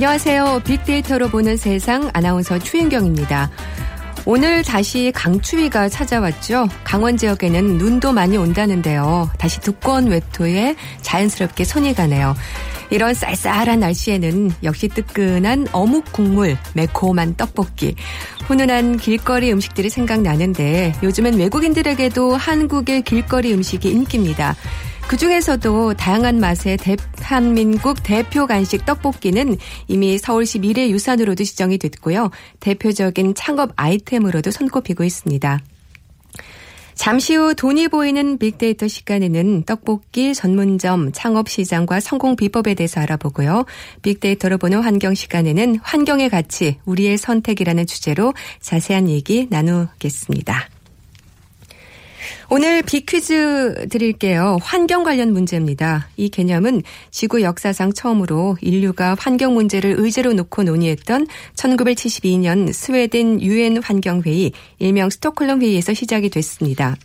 안녕하세요. 0.00 0.62
빅데이터로 0.64 1.28
보는 1.28 1.58
세상 1.58 2.08
아나운서 2.14 2.58
추인경입니다. 2.58 3.50
오늘 4.24 4.64
다시 4.64 5.12
강추위가 5.14 5.90
찾아왔죠. 5.90 6.70
강원 6.84 7.18
지역에는 7.18 7.76
눈도 7.76 8.10
많이 8.10 8.38
온다는데요. 8.38 9.28
다시 9.36 9.60
두꺼운 9.60 10.06
외토에 10.06 10.74
자연스럽게 11.02 11.64
손이 11.64 11.92
가네요. 11.92 12.34
이런 12.88 13.12
쌀쌀한 13.12 13.80
날씨에는 13.80 14.52
역시 14.62 14.88
뜨끈한 14.88 15.66
어묵 15.70 16.10
국물, 16.12 16.56
매콤한 16.72 17.36
떡볶이, 17.36 17.94
훈훈한 18.46 18.96
길거리 18.96 19.52
음식들이 19.52 19.90
생각나는데 19.90 20.94
요즘엔 21.02 21.34
외국인들에게도 21.34 22.36
한국의 22.36 23.02
길거리 23.02 23.52
음식이 23.52 23.90
인기입니다. 23.90 24.56
그 25.10 25.16
중에서도 25.16 25.94
다양한 25.94 26.38
맛의 26.38 26.76
대한민국 26.76 28.00
대표 28.04 28.46
간식 28.46 28.86
떡볶이는 28.86 29.56
이미 29.88 30.18
서울시 30.18 30.60
미래유산으로도 30.60 31.42
지정이 31.42 31.78
됐고요. 31.78 32.30
대표적인 32.60 33.34
창업 33.34 33.72
아이템으로도 33.74 34.52
손꼽히고 34.52 35.02
있습니다. 35.02 35.58
잠시 36.94 37.34
후 37.34 37.56
돈이 37.56 37.88
보이는 37.88 38.38
빅데이터 38.38 38.86
시간에는 38.86 39.64
떡볶이 39.64 40.32
전문점 40.32 41.10
창업 41.10 41.48
시장과 41.48 41.98
성공 41.98 42.36
비법에 42.36 42.74
대해서 42.74 43.00
알아보고요. 43.00 43.64
빅데이터로 44.02 44.58
보는 44.58 44.80
환경 44.80 45.14
시간에는 45.14 45.80
환경의 45.82 46.30
가치, 46.30 46.78
우리의 46.84 47.18
선택이라는 47.18 47.84
주제로 47.86 48.32
자세한 48.60 49.08
얘기 49.08 49.48
나누겠습니다. 49.50 50.68
오늘 52.48 52.82
비퀴즈 52.82 53.88
드릴게요. 53.90 54.58
환경 54.62 55.02
관련 55.02 55.32
문제입니다. 55.32 56.08
이 56.16 56.28
개념은 56.28 56.82
지구 57.10 57.42
역사상 57.42 57.92
처음으로 57.92 58.56
인류가 58.60 59.16
환경 59.18 59.54
문제를 59.54 59.94
의제로 59.98 60.32
놓고 60.32 60.64
논의했던 60.64 61.26
1972년 61.54 62.72
스웨덴 62.72 63.40
유엔 63.40 63.82
환경회의 63.82 64.52
일명 64.78 65.10
스톡홀름 65.10 65.62
회의에서 65.62 65.94
시작이 65.94 66.30
됐습니다. 66.30 66.96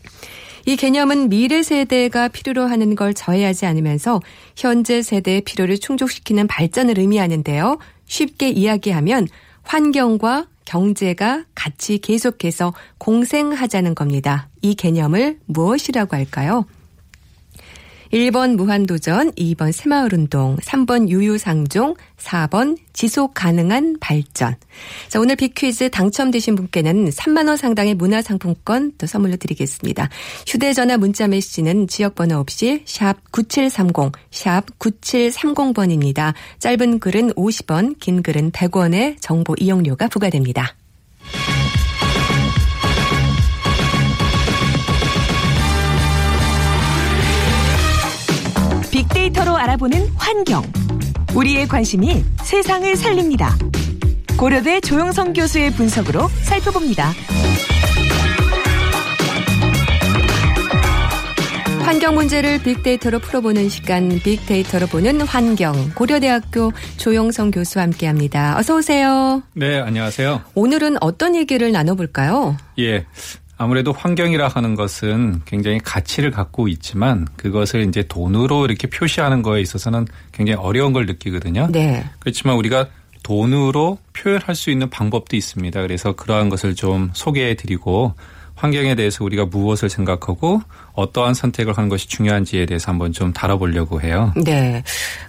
이 0.68 0.76
개념은 0.76 1.30
미래 1.30 1.62
세대가 1.62 2.28
필요로 2.28 2.64
하는 2.64 2.96
걸 2.96 3.14
저해하지 3.14 3.68
않으면서 3.68 4.20
현재 4.56 5.04
세대의 5.04 5.42
필요를 5.42 5.78
충족시키는 5.78 6.48
발전을 6.48 6.98
의미하는데요. 6.98 7.78
쉽게 8.08 8.50
이야기하면 8.50 9.28
환경과 9.62 10.48
경제가 10.66 11.46
같이 11.56 12.00
계속해서 12.00 12.74
공생하자는 12.98 13.96
겁니다. 13.96 14.50
이 14.62 14.76
개념을 14.76 15.40
무엇이라고 15.46 16.16
할까요? 16.16 16.66
1번 18.12 18.56
무한도전, 18.56 19.32
2번 19.32 19.72
새마을운동, 19.72 20.58
3번 20.58 21.10
유유상종, 21.10 21.96
4번 22.18 22.78
지속 22.94 23.34
가능한 23.34 23.98
발전. 24.00 24.56
자, 25.10 25.20
오늘 25.20 25.36
빅퀴즈 25.36 25.90
당첨되신 25.90 26.56
분께는 26.56 27.10
3만원 27.10 27.58
상당의 27.58 27.96
문화상품권 27.96 28.94
또 28.98 29.08
선물로 29.08 29.38
드리겠습니다. 29.38 30.10
휴대전화 30.48 30.98
문자 30.98 31.28
메시지는 31.28 31.88
지역번호 31.88 32.38
없이 32.38 32.84
샵 32.86 33.16
9730, 33.32 34.12
샵 34.32 34.66
9730번입니다. 34.80 36.34
짧은 36.60 37.00
글은 37.00 37.34
50원, 37.34 38.00
긴 38.00 38.24
글은 38.24 38.52
100원의 38.52 39.18
정보 39.20 39.56
이용료가 39.60 40.08
부과됩니다. 40.08 40.76
빅데이터로 49.06 49.56
알아보는 49.56 50.10
환경. 50.16 50.64
우리의 51.36 51.68
관심이 51.68 52.24
세상을 52.44 52.96
살립니다. 52.96 53.56
고려대 54.38 54.80
조영성 54.82 55.34
교수의 55.34 55.72
분석으로 55.72 56.28
살펴봅니다. 56.44 57.12
환경 61.84 62.16
문제를 62.16 62.64
빅데이터로 62.64 63.20
풀어보는 63.20 63.70
시간 63.70 64.10
빅데이터로 64.10 64.88
보는 64.88 65.22
환경 65.22 65.92
고려대학교 65.94 66.72
조영성 66.98 67.52
교수와 67.52 67.84
함께합니다. 67.84 68.58
어서 68.58 68.76
오세요. 68.76 69.44
네, 69.54 69.80
안녕하세요. 69.80 70.42
오늘은 70.56 70.98
어떤 71.02 71.36
얘기를 71.36 71.72
나눠볼까요? 71.72 72.58
예. 72.80 73.06
아무래도 73.58 73.92
환경이라 73.94 74.50
하는 74.50 74.76
것은 74.76 75.42
굉장히 75.46 75.80
가치를 75.80 76.32
갖고 76.32 76.68
있지만 76.68 77.26
그것을 77.38 77.88
이제 77.88 78.04
돈으로 78.04 78.66
이렇게 78.66 78.88
표시하는 78.88 79.42
거에 79.42 79.62
있어서는 79.62 80.08
굉장히 80.32 80.60
어려운 80.60 80.92
걸 80.94 81.06
느끼거든요. 81.06 81.70
네. 81.72 82.06
그렇지만 82.20 82.58
우리가 82.58 82.88
돈으로 83.24 83.98
표현할 84.14 84.56
수 84.56 84.70
있는 84.70 84.90
방법도 84.90 85.36
있습니다. 85.36 85.82
그래서 85.82 86.14
그러한 86.14 86.50
것을 86.50 86.76
좀 86.76 87.10
소개해 87.14 87.56
드리고 87.56 88.14
환경에 88.56 88.96
대해서 88.96 89.24
우리가 89.24 89.46
무엇을 89.46 89.90
생각하고 89.90 90.62
어떠한 90.94 91.34
선택을 91.34 91.78
하는 91.78 91.90
것이 91.90 92.08
중요한지에 92.08 92.66
대해서 92.66 92.92
한번 92.92 93.12
좀 93.12 93.34
다뤄보려고 93.34 94.02
해요. 94.02 94.34
네. 94.36 94.84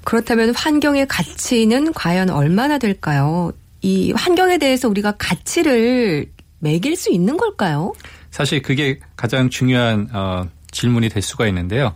그렇다면 0.04 0.54
환경의 0.54 1.06
가치는 1.08 1.92
과연 1.92 2.30
얼마나 2.30 2.78
될까요? 2.78 3.52
이 3.82 4.12
환경에 4.12 4.58
대해서 4.58 4.88
우리가 4.88 5.12
가치를 5.18 6.26
매길 6.58 6.96
수 6.96 7.12
있는 7.12 7.36
걸까요? 7.36 7.92
사실 8.36 8.60
그게 8.60 9.00
가장 9.16 9.48
중요한 9.48 10.10
어, 10.12 10.46
질문이 10.70 11.08
될 11.08 11.22
수가 11.22 11.46
있는데요. 11.46 11.94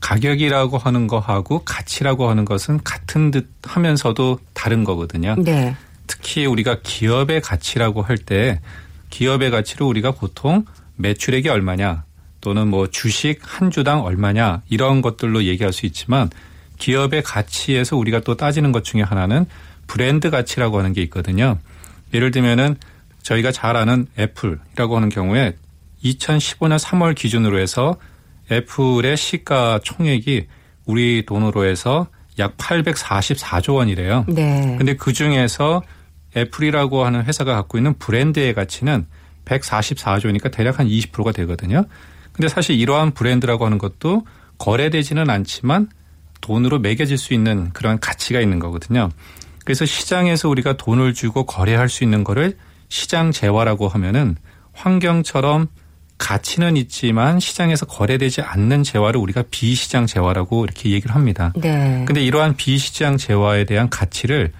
가격이라고 0.00 0.78
하는 0.78 1.06
거하고 1.06 1.60
가치라고 1.60 2.28
하는 2.28 2.44
것은 2.44 2.82
같은 2.82 3.30
듯 3.30 3.48
하면서도 3.62 4.40
다른 4.52 4.82
거거든요. 4.82 5.36
네. 5.38 5.76
특히 6.08 6.44
우리가 6.44 6.80
기업의 6.82 7.40
가치라고 7.40 8.02
할 8.02 8.18
때 8.18 8.60
기업의 9.10 9.52
가치를 9.52 9.86
우리가 9.86 10.10
보통 10.10 10.64
매출액이 10.96 11.48
얼마냐 11.48 12.02
또는 12.40 12.66
뭐 12.66 12.88
주식 12.88 13.38
한 13.42 13.70
주당 13.70 14.02
얼마냐 14.02 14.62
이런 14.68 15.02
것들로 15.02 15.44
얘기할 15.44 15.72
수 15.72 15.86
있지만 15.86 16.30
기업의 16.78 17.22
가치에서 17.22 17.96
우리가 17.96 18.22
또 18.22 18.36
따지는 18.36 18.72
것 18.72 18.82
중에 18.82 19.02
하나는 19.02 19.46
브랜드 19.86 20.30
가치라고 20.30 20.78
하는 20.80 20.92
게 20.92 21.00
있거든요. 21.02 21.60
예를 22.12 22.32
들면은 22.32 22.74
저희가 23.22 23.52
잘 23.52 23.76
아는 23.76 24.08
애플이라고 24.18 24.96
하는 24.96 25.10
경우에 25.10 25.54
2015년 26.04 26.78
3월 26.78 27.14
기준으로 27.14 27.58
해서 27.58 27.96
애플의 28.50 29.16
시가 29.16 29.80
총액이 29.82 30.46
우리 30.84 31.24
돈으로 31.26 31.64
해서 31.64 32.08
약 32.38 32.56
844조 32.56 33.74
원이래요. 33.76 34.24
네. 34.28 34.76
근데 34.78 34.94
그 34.94 35.12
중에서 35.12 35.82
애플이라고 36.36 37.04
하는 37.04 37.24
회사가 37.24 37.54
갖고 37.54 37.78
있는 37.78 37.94
브랜드의 37.98 38.54
가치는 38.54 39.06
144조니까 39.46 40.52
대략 40.52 40.78
한 40.78 40.86
20%가 40.86 41.32
되거든요. 41.32 41.84
근데 42.32 42.48
사실 42.48 42.78
이러한 42.78 43.12
브랜드라고 43.12 43.64
하는 43.64 43.78
것도 43.78 44.26
거래되지는 44.58 45.30
않지만 45.30 45.88
돈으로 46.40 46.78
매겨질 46.78 47.16
수 47.16 47.32
있는 47.32 47.70
그런 47.72 47.98
가치가 47.98 48.40
있는 48.40 48.58
거거든요. 48.58 49.08
그래서 49.64 49.84
시장에서 49.86 50.48
우리가 50.48 50.76
돈을 50.76 51.14
주고 51.14 51.46
거래할 51.46 51.88
수 51.88 52.04
있는 52.04 52.22
거를 52.22 52.56
시장 52.88 53.32
재화라고 53.32 53.88
하면은 53.88 54.36
환경처럼 54.72 55.68
가치는 56.18 56.76
있지만 56.76 57.40
시장에서 57.40 57.86
거래되지 57.86 58.40
않는 58.40 58.82
재화를 58.82 59.20
우리가 59.20 59.44
비시장 59.50 60.06
재화라고 60.06 60.64
이렇게 60.64 60.90
얘기를 60.90 61.14
합니다. 61.14 61.52
네. 61.56 62.04
근데 62.06 62.22
이러한 62.22 62.56
비시장 62.56 63.16
재화에 63.16 63.64
대한 63.64 63.90
가치를 63.90 64.52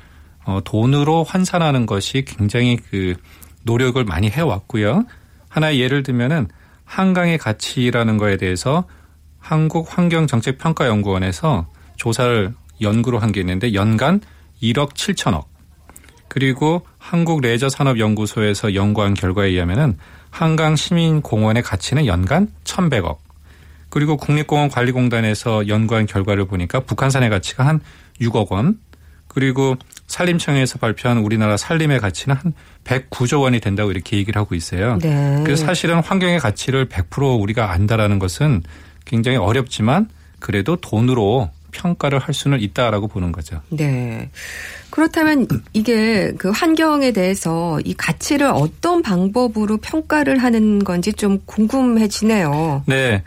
어, 0.44 0.60
돈으로 0.64 1.24
환산하는 1.24 1.86
것이 1.86 2.24
굉장히 2.26 2.76
그 2.76 3.14
노력을 3.62 4.02
많이 4.04 4.28
해왔고요. 4.30 5.04
하나의 5.48 5.80
예를 5.80 6.02
들면은 6.02 6.48
한강의 6.84 7.38
가치라는 7.38 8.16
거에 8.18 8.36
대해서 8.36 8.84
한국 9.40 9.88
환경정책평가연구원에서 9.96 11.66
조사를 11.96 12.54
연구로 12.80 13.18
한 13.18 13.32
게 13.32 13.40
있는데 13.40 13.74
연간 13.74 14.20
1억 14.62 14.92
7천억. 14.94 15.46
그리고 16.28 16.86
한국 16.98 17.40
레저산업연구소에서 17.40 18.74
연구한 18.74 19.14
결과에 19.14 19.48
의하면은 19.48 19.96
한강 20.36 20.76
시민공원의 20.76 21.62
가치는 21.62 22.04
연간 22.04 22.48
1,100억. 22.64 23.16
그리고 23.88 24.18
국립공원관리공단에서 24.18 25.66
연구한 25.66 26.04
결과를 26.04 26.44
보니까 26.44 26.80
북한산의 26.80 27.30
가치가 27.30 27.66
한 27.66 27.80
6억 28.20 28.52
원. 28.52 28.78
그리고 29.28 29.76
산림청에서 30.08 30.78
발표한 30.78 31.18
우리나라 31.18 31.56
산림의 31.56 32.00
가치는 32.00 32.36
한 32.36 32.52
109조 32.84 33.40
원이 33.40 33.60
된다고 33.60 33.90
이렇게 33.90 34.18
얘기를 34.18 34.38
하고 34.38 34.54
있어요. 34.54 34.98
네. 34.98 35.40
그래서 35.42 35.64
사실은 35.64 36.00
환경의 36.00 36.38
가치를 36.38 36.90
100% 36.90 37.40
우리가 37.40 37.72
안다라는 37.72 38.18
것은 38.18 38.62
굉장히 39.06 39.38
어렵지만 39.38 40.10
그래도 40.38 40.76
돈으로 40.76 41.50
평가를 41.76 42.19
할 42.19 42.34
수는 42.34 42.61
있다라고 42.61 43.08
보는 43.08 43.32
거죠. 43.32 43.61
네. 43.69 44.31
그렇다면 44.90 45.46
이게 45.75 46.32
그 46.38 46.50
환경에 46.50 47.12
대해서 47.12 47.78
이 47.84 47.94
가치를 47.94 48.46
어떤 48.46 49.02
방법으로 49.02 49.76
평가를 49.76 50.38
하는 50.38 50.82
건지 50.82 51.12
좀 51.12 51.40
궁금해지네요. 51.44 52.84
네. 52.87 53.23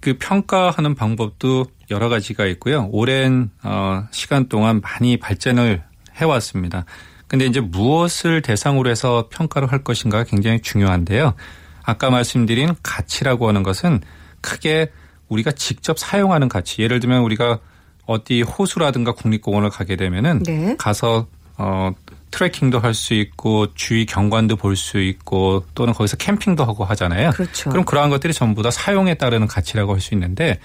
그 0.00 0.16
평가하는 0.18 0.94
방법도 0.94 1.66
여러 1.90 2.08
가지가 2.08 2.46
있고요. 2.46 2.88
오랜 2.90 3.50
어 3.62 4.04
시간 4.12 4.48
동안 4.48 4.80
많이 4.80 5.18
발전을 5.18 5.82
해왔습니다. 6.16 6.86
근데 7.26 7.44
이제 7.44 7.60
무엇을 7.60 8.40
대상으로 8.40 8.90
해서 8.90 9.28
평가를 9.30 9.70
할 9.70 9.84
것인가가 9.84 10.24
굉장히 10.24 10.60
중요한데요. 10.62 11.34
아까 11.82 12.10
말씀드린 12.10 12.74
가치라고 12.82 13.46
하는 13.46 13.62
것은 13.62 14.00
크게 14.40 14.90
우리가 15.28 15.52
직접 15.52 15.98
사용하는 15.98 16.48
가치. 16.48 16.82
예를 16.82 16.98
들면 16.98 17.22
우리가 17.22 17.60
어디 18.06 18.42
호수라든가 18.42 19.12
국립공원을 19.12 19.70
가게 19.70 19.96
되면은 19.96 20.42
네. 20.42 20.74
가서 20.78 21.26
어 21.56 21.92
트레킹도 22.30 22.78
할 22.80 22.94
수 22.94 23.14
있고 23.14 23.74
주위 23.74 24.06
경관도 24.06 24.56
볼 24.56 24.76
수 24.76 25.00
있고 25.00 25.64
또는 25.74 25.92
거기서 25.92 26.16
캠핑도 26.16 26.64
하고 26.64 26.84
하잖아요. 26.84 27.30
그렇죠. 27.30 27.70
그럼 27.70 27.84
그러한 27.84 28.10
것들이 28.10 28.32
전부 28.32 28.62
다 28.62 28.70
사용에 28.70 29.14
따르는 29.14 29.46
가치라고 29.46 29.92
할 29.94 30.00
수 30.00 30.14
있는데 30.14 30.58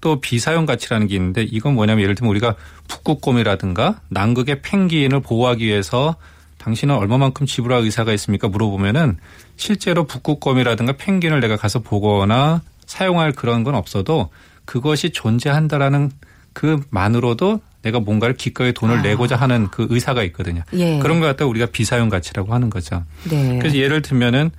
또 0.00 0.20
비사용 0.20 0.66
가치라는 0.66 1.06
게 1.06 1.14
있는데 1.16 1.42
이건 1.42 1.74
뭐냐면 1.74 2.02
예를 2.02 2.14
들면 2.14 2.30
우리가 2.30 2.56
북극곰이라든가 2.88 4.00
남극의 4.10 4.60
펭귄을 4.60 5.20
보호하기 5.20 5.64
위해서 5.64 6.16
당신은 6.58 6.94
얼마만큼 6.94 7.46
지불할 7.46 7.82
의사가 7.82 8.12
있습니까? 8.14 8.48
물어보면은 8.48 9.18
실제로 9.56 10.04
북극곰이라든가 10.04 10.92
펭귄을 10.92 11.40
내가 11.40 11.56
가서 11.56 11.78
보거나 11.78 12.62
사용할 12.86 13.32
그런 13.32 13.64
건 13.64 13.74
없어도 13.74 14.30
그것이 14.64 15.10
존재한다라는 15.10 16.10
그만으로도 16.54 17.60
내가 17.82 18.00
뭔가를 18.00 18.36
기꺼이 18.36 18.72
돈을 18.72 18.98
아. 18.98 19.02
내고자 19.02 19.36
하는 19.36 19.68
그 19.70 19.86
의사가 19.90 20.22
있거든요. 20.24 20.62
예. 20.72 20.98
그런 21.00 21.20
걸 21.20 21.28
갖다 21.28 21.44
우리가 21.44 21.66
비사용 21.66 22.08
가치라고 22.08 22.54
하는 22.54 22.70
거죠. 22.70 23.04
네. 23.28 23.58
그래서 23.58 23.76
예를 23.76 24.00
들면은 24.00 24.50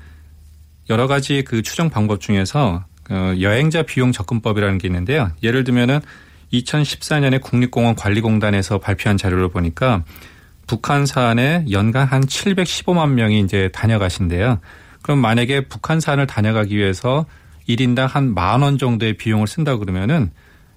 여러 0.90 1.08
가지 1.08 1.44
그 1.44 1.64
추정 1.64 1.90
방법 1.90 2.22
중에서 2.22 2.86
어, 3.10 3.34
여행자 3.40 3.84
비용 3.84 4.12
접근법이라는 4.12 4.78
게 4.78 4.88
있는데요. 4.88 5.32
예를 5.42 5.64
들면은 5.64 6.00
2014년에 6.54 7.42
국립공원 7.42 7.96
관리공단에서 7.96 8.78
발표한 8.80 9.18
자료를 9.18 9.50
보니까 9.50 10.04
북한 10.68 11.06
산에 11.06 11.66
연간 11.72 12.08
한 12.08 12.22
715만 12.22 13.12
명이 13.12 13.40
이제 13.42 13.70
다녀가신대요. 13.74 14.60
그럼 15.02 15.20
만약에 15.20 15.62
북한 15.68 16.00
산을 16.00 16.28
다녀가기 16.28 16.76
위해서 16.78 17.26
1인당 17.70 18.08
한 18.08 18.34
만 18.34 18.62
원 18.62 18.78
정도의 18.78 19.14
비용을 19.18 19.48
쓴다 19.48 19.78
그러면은 19.78 20.32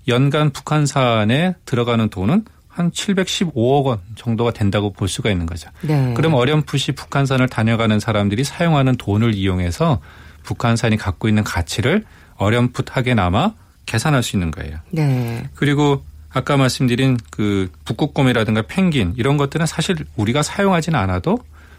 연간 0.09 0.51
북한산에 0.51 1.55
들어가는 1.65 2.09
돈은 2.09 2.45
한 2.69 2.91
715억 2.91 3.85
원 3.85 3.99
정도가 4.15 4.53
된다고 4.53 4.93
볼 4.93 5.09
수가 5.09 5.31
있는 5.31 5.47
거죠. 5.47 5.69
네. 5.83 6.15
그럼 6.15 6.35
어렴풋이 6.35 6.93
북한산을 6.93 7.49
다녀가는 7.49 7.99
사람들이 7.99 8.45
사용하는 8.45 8.97
돈을 8.97 9.35
이용해서 9.35 10.01
북한산이 10.45 10.97
갖고 10.97 11.29
있는 11.29 11.45
가치를 11.45 12.05
어렴풋하게나마 12.37 13.55
계산할 13.87 14.23
수 14.23 14.37
있는 14.37 14.51
거예요. 14.51 14.79
네. 14.91 15.49
그리고 15.55 16.05
아까 16.31 16.57
말씀드린 16.57 17.17
그 17.31 17.71
북극곰이라든가 17.85 18.63
펭귄 18.63 19.15
이런 19.17 19.37
것들은 19.37 19.67
사실 19.67 19.97
우리가 20.17 20.43
사용하지는 20.43 20.99
않아도 20.99 21.39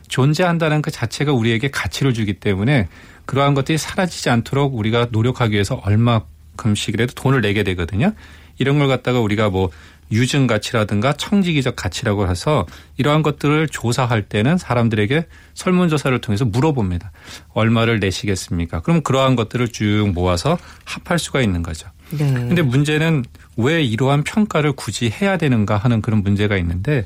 존재한다는 0.09 0.81
그 0.81 0.91
자체가 0.91 1.31
우리에게 1.31 1.69
가치를 1.69 2.13
주기 2.13 2.33
때문에 2.33 2.89
그러한 3.25 3.53
것들이 3.53 3.77
사라지지 3.77 4.29
않도록 4.31 4.75
우리가 4.75 5.07
노력하기 5.11 5.53
위해서 5.53 5.75
얼마 5.85 6.21
큼씩이라도 6.59 7.13
돈을 7.13 7.41
내게 7.41 7.63
되거든요. 7.63 8.13
이런 8.57 8.77
걸 8.77 8.87
갖다가 8.87 9.19
우리가 9.19 9.49
뭐 9.49 9.69
유증 10.11 10.47
가치라든가 10.47 11.13
청지기적 11.13 11.75
가치라고 11.75 12.27
해서 12.27 12.65
이러한 12.97 13.21
것들을 13.21 13.67
조사할 13.69 14.23
때는 14.23 14.57
사람들에게 14.57 15.25
설문조사를 15.53 16.19
통해서 16.21 16.45
물어봅니다. 16.45 17.11
얼마를 17.53 17.99
내시겠습니까? 17.99 18.81
그럼 18.81 19.01
그러한 19.01 19.35
것들을 19.35 19.67
쭉 19.69 20.11
모아서 20.13 20.57
합할 20.83 21.19
수가 21.19 21.41
있는 21.41 21.61
거죠. 21.63 21.87
네. 22.11 22.31
근데 22.33 22.61
문제는 22.61 23.23
왜 23.55 23.83
이러한 23.83 24.23
평가를 24.23 24.73
굳이 24.73 25.09
해야 25.09 25.37
되는가 25.37 25.77
하는 25.77 26.01
그런 26.01 26.23
문제가 26.23 26.57
있는데 26.57 27.05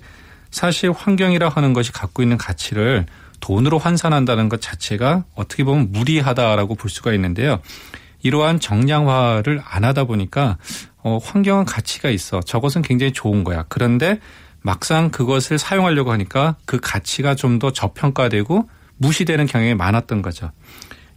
사실 0.49 0.91
환경이라 0.91 1.49
하는 1.49 1.73
것이 1.73 1.91
갖고 1.91 2.23
있는 2.23 2.37
가치를 2.37 3.05
돈으로 3.41 3.79
환산한다는 3.79 4.47
것 4.47 4.61
자체가 4.61 5.25
어떻게 5.35 5.65
보면 5.65 5.91
무리하다라고 5.91 6.75
볼 6.75 6.89
수가 6.89 7.13
있는데요. 7.13 7.59
이러한 8.23 8.59
정량화를 8.59 9.61
안 9.63 9.83
하다 9.83 10.05
보니까 10.05 10.57
어, 10.97 11.19
환경은 11.21 11.65
가치가 11.65 12.09
있어. 12.09 12.39
저것은 12.41 12.81
굉장히 12.81 13.11
좋은 13.13 13.43
거야. 13.43 13.65
그런데 13.69 14.19
막상 14.61 15.11
그것을 15.11 15.57
사용하려고 15.59 16.11
하니까 16.11 16.55
그 16.65 16.79
가치가 16.81 17.35
좀 17.35 17.59
더 17.59 17.71
저평가되고 17.71 18.69
무시되는 18.97 19.45
경향이 19.45 19.75
많았던 19.75 20.21
거죠. 20.21 20.51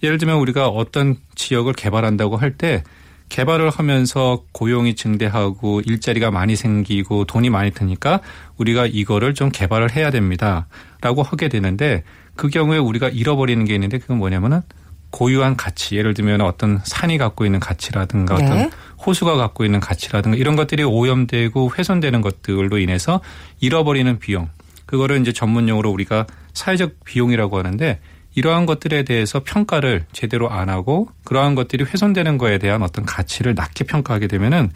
예를 0.02 0.18
들면 0.18 0.36
우리가 0.38 0.68
어떤 0.68 1.16
지역을 1.36 1.72
개발한다고 1.72 2.36
할 2.36 2.56
때 2.58 2.82
개발을 3.28 3.70
하면서 3.70 4.42
고용이 4.52 4.94
증대하고 4.94 5.80
일자리가 5.84 6.30
많이 6.30 6.54
생기고 6.54 7.24
돈이 7.24 7.50
많이 7.50 7.72
드니까 7.72 8.20
우리가 8.56 8.86
이거를 8.86 9.34
좀 9.34 9.50
개발을 9.50 9.94
해야 9.96 10.10
됩니다. 10.10 10.68
라고 11.00 11.22
하게 11.22 11.48
되는데 11.48 12.04
그 12.36 12.48
경우에 12.48 12.78
우리가 12.78 13.08
잃어버리는 13.08 13.64
게 13.64 13.74
있는데 13.74 13.98
그건 13.98 14.18
뭐냐면은 14.18 14.62
고유한 15.16 15.56
가치. 15.56 15.96
예를 15.96 16.12
들면 16.12 16.42
어떤 16.42 16.78
산이 16.84 17.16
갖고 17.16 17.46
있는 17.46 17.58
가치라든가 17.58 18.36
네. 18.36 18.44
어떤 18.44 18.70
호수가 19.06 19.36
갖고 19.36 19.64
있는 19.64 19.80
가치라든가 19.80 20.36
이런 20.36 20.56
것들이 20.56 20.84
오염되고 20.84 21.72
훼손되는 21.76 22.20
것들로 22.20 22.76
인해서 22.76 23.22
잃어버리는 23.58 24.18
비용. 24.18 24.50
그거를 24.84 25.18
이제 25.22 25.32
전문용어로 25.32 25.90
우리가 25.90 26.26
사회적 26.52 27.02
비용이라고 27.06 27.56
하는데 27.56 27.98
이러한 28.34 28.66
것들에 28.66 29.04
대해서 29.04 29.40
평가를 29.42 30.04
제대로 30.12 30.50
안 30.50 30.68
하고 30.68 31.08
그러한 31.24 31.54
것들이 31.54 31.84
훼손되는 31.84 32.36
거에 32.36 32.58
대한 32.58 32.82
어떤 32.82 33.06
가치를 33.06 33.54
낮게 33.54 33.84
평가하게 33.84 34.26
되면은 34.26 34.70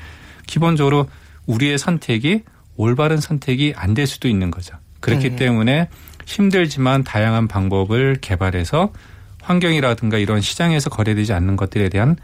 기본적으로 0.47 1.07
우리의 1.45 1.77
선택이 1.77 2.45
올바른 2.77 3.19
선택이 3.19 3.75
안 3.77 3.93
될 3.93 4.07
수도 4.07 4.27
있는 4.27 4.51
거죠. 4.51 4.75
그렇기 5.01 5.31
네. 5.31 5.37
때문에 5.37 5.89
힘들지만 6.25 7.05
다양한 7.05 7.47
방법을 7.47 8.17
개발해서 8.23 8.91
환경이라든가 9.51 10.19
이런 10.19 10.41
시장에서 10.41 10.91
거래되지 10.91 11.33
않는 11.33 11.57
것들에 11.57 11.89
대한 11.89 12.17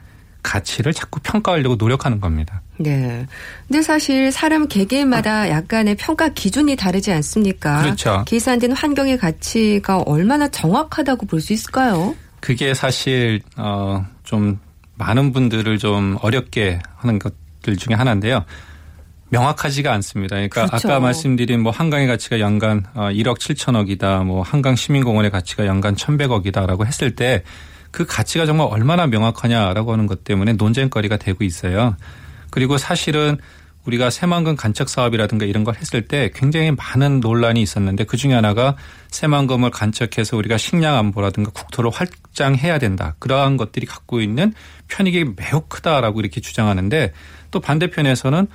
가치를 0.42 0.92
자꾸 0.94 1.18
평가하려고 1.20 1.74
노력하는 1.74 2.20
겁니다. 2.20 2.62
네. 2.78 3.26
근데 3.66 3.82
사실 3.82 4.30
사람 4.30 4.68
개개인마다 4.68 5.50
약간의 5.50 5.96
평가 5.96 6.28
기준이 6.28 6.76
다르지 6.76 7.10
않습니까? 7.12 7.82
그렇죠. 7.82 8.22
계산된 8.26 8.72
환경의 8.72 9.18
가치가 9.18 9.98
얼마나 9.98 10.46
정확하다고 10.46 11.26
볼 11.26 11.40
수 11.40 11.52
있을까요? 11.52 12.14
그게 12.40 12.74
사실 12.74 13.40
어좀 13.56 14.60
많은 14.94 15.32
분들을 15.32 15.78
좀 15.78 16.16
어렵게 16.22 16.78
하는 16.96 17.18
것들 17.18 17.76
중에 17.76 17.96
하나인데요. 17.96 18.44
명확하지가 19.30 19.92
않습니다. 19.94 20.36
그러니까 20.36 20.66
그렇죠. 20.66 20.88
아까 20.88 21.00
말씀드린 21.00 21.62
뭐 21.62 21.72
한강의 21.72 22.06
가치가 22.06 22.40
연간 22.40 22.84
어 22.94 23.08
1억 23.10 23.38
7천억이다. 23.38 24.24
뭐 24.24 24.42
한강 24.42 24.76
시민공원의 24.76 25.30
가치가 25.30 25.66
연간 25.66 25.94
1,100억이다라고 25.94 26.86
했을 26.86 27.14
때 27.14 27.42
그 27.96 28.04
가치가 28.04 28.44
정말 28.44 28.68
얼마나 28.70 29.06
명확하냐라고 29.06 29.90
하는 29.90 30.06
것 30.06 30.22
때문에 30.22 30.52
논쟁거리가 30.52 31.16
되고 31.16 31.44
있어요. 31.44 31.96
그리고 32.50 32.76
사실은 32.76 33.38
우리가 33.86 34.10
새만금 34.10 34.56
간척 34.56 34.90
사업이라든가 34.90 35.46
이런 35.46 35.64
걸 35.64 35.76
했을 35.76 36.06
때 36.06 36.30
굉장히 36.34 36.72
많은 36.72 37.20
논란이 37.20 37.62
있었는데 37.62 38.04
그 38.04 38.18
중에 38.18 38.34
하나가 38.34 38.76
새만금을 39.08 39.70
간척해서 39.70 40.36
우리가 40.36 40.58
식량 40.58 40.94
안보라든가 40.96 41.52
국토를 41.52 41.90
확장해야 41.90 42.78
된다. 42.78 43.14
그러한 43.18 43.56
것들이 43.56 43.86
갖고 43.86 44.20
있는 44.20 44.52
편익이 44.88 45.32
매우 45.36 45.62
크다라고 45.62 46.20
이렇게 46.20 46.42
주장하는데 46.42 47.14
또 47.50 47.60
반대편에서는 47.60 48.46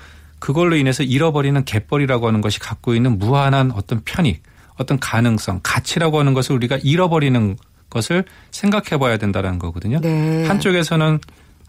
그걸로 0.42 0.76
인해서 0.76 1.04
잃어버리는 1.04 1.64
갯벌이라고 1.64 2.28
하는 2.28 2.42
것이 2.42 2.60
갖고 2.60 2.96
있는 2.96 3.20
무한한 3.20 3.72
어떤 3.72 4.02
편익, 4.04 4.42
어떤 4.76 5.00
가능성, 5.00 5.62
가치라고 5.64 6.20
하는 6.20 6.34
것을 6.34 6.56
우리가 6.56 6.80
잃어버리는 6.82 7.56
것을 7.90 8.26
생각해 8.50 9.00
봐야 9.00 9.18
된다는 9.18 9.60
거거든요. 9.60 10.02
네. 10.02 10.46
한쪽에서는 10.48 11.20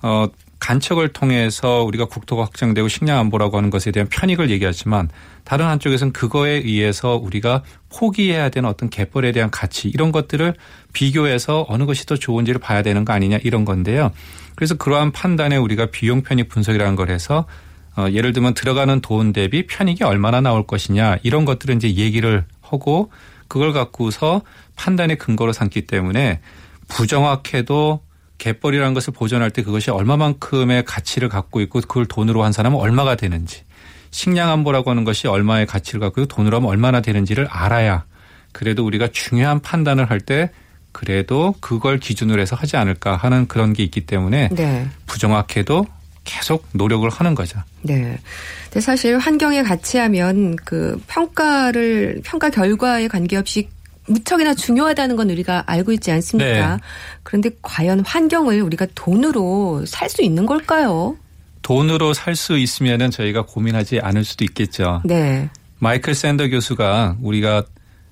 어 0.02 0.26
간척을 0.58 1.08
통해서 1.08 1.82
우리가 1.82 2.06
국토가 2.06 2.44
확장되고 2.44 2.88
식량 2.88 3.18
안보라고 3.18 3.56
하는 3.58 3.68
것에 3.68 3.90
대한 3.90 4.08
편익을 4.08 4.48
얘기하지만 4.48 5.10
다른 5.44 5.66
한쪽에서는 5.66 6.12
그거에 6.12 6.52
의해서 6.52 7.16
우리가 7.16 7.62
포기해야 7.90 8.48
되는 8.48 8.68
어떤 8.68 8.88
갯벌에 8.88 9.32
대한 9.32 9.50
가치 9.50 9.88
이런 9.88 10.12
것들을 10.12 10.54
비교해서 10.92 11.66
어느 11.68 11.84
것이 11.84 12.06
더 12.06 12.16
좋은지를 12.16 12.60
봐야 12.60 12.82
되는 12.82 13.04
거 13.04 13.12
아니냐 13.12 13.38
이런 13.42 13.64
건데요. 13.64 14.12
그래서 14.54 14.76
그러한 14.76 15.10
판단에 15.10 15.56
우리가 15.56 15.86
비용 15.86 16.22
편익 16.22 16.48
분석이라는 16.48 16.96
걸 16.96 17.10
해서 17.10 17.46
어, 17.96 18.06
예를 18.10 18.32
들면 18.32 18.54
들어가는 18.54 19.00
돈 19.00 19.32
대비 19.32 19.66
편익이 19.66 20.04
얼마나 20.04 20.40
나올 20.40 20.66
것이냐 20.66 21.18
이런 21.22 21.44
것들을 21.44 21.74
이제 21.76 21.94
얘기를 21.94 22.44
하고 22.60 23.10
그걸 23.48 23.72
갖고서 23.72 24.42
판단의 24.76 25.18
근거로 25.18 25.52
삼기 25.52 25.86
때문에 25.86 26.40
부정확해도 26.88 28.00
갯벌이라는 28.38 28.94
것을 28.94 29.12
보존할 29.12 29.50
때 29.50 29.62
그것이 29.62 29.90
얼마만큼의 29.90 30.84
가치를 30.84 31.28
갖고 31.28 31.60
있고 31.60 31.80
그걸 31.80 32.06
돈으로 32.06 32.42
한 32.42 32.52
사람은 32.52 32.78
얼마가 32.78 33.14
되는지 33.14 33.62
식량 34.10 34.50
안보라고 34.50 34.90
하는 34.90 35.04
것이 35.04 35.28
얼마의 35.28 35.66
가치를 35.66 36.00
갖고 36.00 36.24
돈으로 36.26 36.56
하면 36.56 36.70
얼마나 36.70 37.00
되는지를 37.00 37.46
알아야 37.50 38.04
그래도 38.52 38.84
우리가 38.84 39.08
중요한 39.08 39.60
판단을 39.60 40.10
할 40.10 40.20
때 40.20 40.50
그래도 40.92 41.54
그걸 41.60 41.98
기준으로 41.98 42.40
해서 42.40 42.54
하지 42.54 42.76
않을까 42.76 43.16
하는 43.16 43.48
그런 43.48 43.72
게 43.72 43.82
있기 43.82 44.02
때문에 44.02 44.50
네. 44.52 44.88
부정확해도 45.06 45.86
계속 46.24 46.66
노력을 46.72 47.08
하는 47.08 47.34
거죠. 47.34 47.58
네. 47.82 48.18
근데 48.64 48.80
사실 48.80 49.18
환경에 49.18 49.62
가치하면 49.62 50.56
그 50.64 51.00
평가를 51.08 52.20
평가 52.24 52.48
결과에 52.50 53.08
관계없이 53.08 53.68
무척이나 54.06 54.54
중요하다는 54.54 55.16
건 55.16 55.30
우리가 55.30 55.64
알고 55.66 55.92
있지 55.92 56.10
않습니까? 56.10 56.76
네. 56.76 56.82
그런데 57.22 57.50
과연 57.62 58.00
환경을 58.00 58.60
우리가 58.62 58.86
돈으로 58.94 59.84
살 59.86 60.08
수 60.08 60.22
있는 60.22 60.44
걸까요? 60.46 61.16
돈으로 61.62 62.12
살 62.12 62.34
수 62.34 62.58
있으면은 62.58 63.10
저희가 63.10 63.42
고민하지 63.46 64.00
않을 64.00 64.24
수도 64.24 64.44
있겠죠. 64.44 65.00
네. 65.04 65.48
마이클 65.78 66.14
샌더 66.14 66.48
교수가 66.48 67.18
우리가 67.22 67.62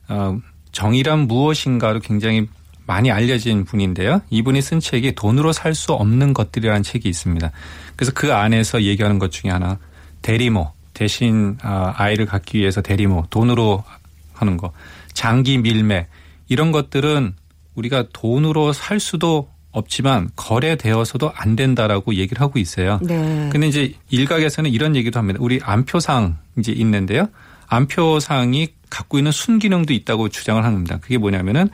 어, 0.08 0.38
정의란 0.72 1.20
무엇인가로 1.26 2.00
굉장히 2.00 2.48
많이 2.90 3.12
알려진 3.12 3.64
분인데요. 3.64 4.20
이분이 4.30 4.60
쓴 4.62 4.80
책이 4.80 5.14
돈으로 5.14 5.52
살 5.52 5.70
수 5.76 5.92
없는 5.92 6.34
것들이라는 6.34 6.82
책이 6.82 7.08
있습니다. 7.08 7.52
그래서 7.94 8.12
그 8.12 8.34
안에서 8.34 8.82
얘기하는 8.82 9.20
것 9.20 9.30
중에 9.30 9.52
하나 9.52 9.78
대리모 10.22 10.72
대신 10.92 11.56
아, 11.62 11.94
아이를 11.96 12.26
갖기 12.26 12.58
위해서 12.58 12.82
대리모 12.82 13.26
돈으로 13.30 13.84
하는 14.34 14.56
거 14.56 14.72
장기 15.12 15.58
밀매 15.58 16.08
이런 16.48 16.72
것들은 16.72 17.34
우리가 17.76 18.06
돈으로 18.12 18.72
살 18.72 18.98
수도 18.98 19.48
없지만 19.70 20.28
거래되어서도 20.34 21.30
안 21.32 21.54
된다라고 21.54 22.14
얘기를 22.16 22.40
하고 22.40 22.58
있어요. 22.58 22.98
네. 23.02 23.48
근데 23.52 23.68
이제 23.68 23.94
일각에서는 24.10 24.68
이런 24.68 24.96
얘기도 24.96 25.20
합니다. 25.20 25.38
우리 25.40 25.60
안표상 25.62 26.38
이제 26.58 26.72
있는데요. 26.72 27.28
안표상이 27.68 28.68
갖고 28.90 29.18
있는 29.18 29.30
순기능도 29.30 29.92
있다고 29.92 30.28
주장을 30.28 30.64
합니다. 30.64 30.98
그게 31.00 31.18
뭐냐면은 31.18 31.70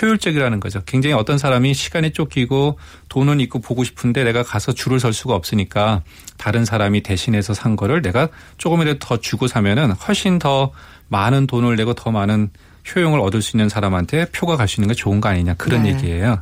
효율적이라는 0.00 0.60
거죠. 0.60 0.80
굉장히 0.86 1.14
어떤 1.14 1.38
사람이 1.38 1.74
시간에 1.74 2.10
쫓기고 2.10 2.78
돈은 3.08 3.40
있고 3.40 3.60
보고 3.60 3.84
싶은데 3.84 4.24
내가 4.24 4.42
가서 4.42 4.72
줄을 4.72 5.00
설 5.00 5.12
수가 5.12 5.34
없으니까 5.34 6.02
다른 6.36 6.64
사람이 6.64 7.02
대신해서 7.02 7.54
산 7.54 7.76
거를 7.76 8.02
내가 8.02 8.28
조금이라도 8.58 8.98
더 8.98 9.18
주고 9.18 9.46
사면은 9.46 9.92
훨씬 9.92 10.38
더 10.38 10.72
많은 11.08 11.46
돈을 11.46 11.76
내고 11.76 11.94
더 11.94 12.10
많은 12.10 12.50
효용을 12.94 13.20
얻을 13.20 13.42
수 13.42 13.56
있는 13.56 13.68
사람한테 13.68 14.26
표가 14.30 14.56
갈 14.56 14.68
수 14.68 14.80
있는 14.80 14.88
게 14.88 14.94
좋은 14.94 15.20
거 15.20 15.28
아니냐 15.28 15.54
그런 15.54 15.84
네. 15.84 15.90
얘기예요. 15.94 16.40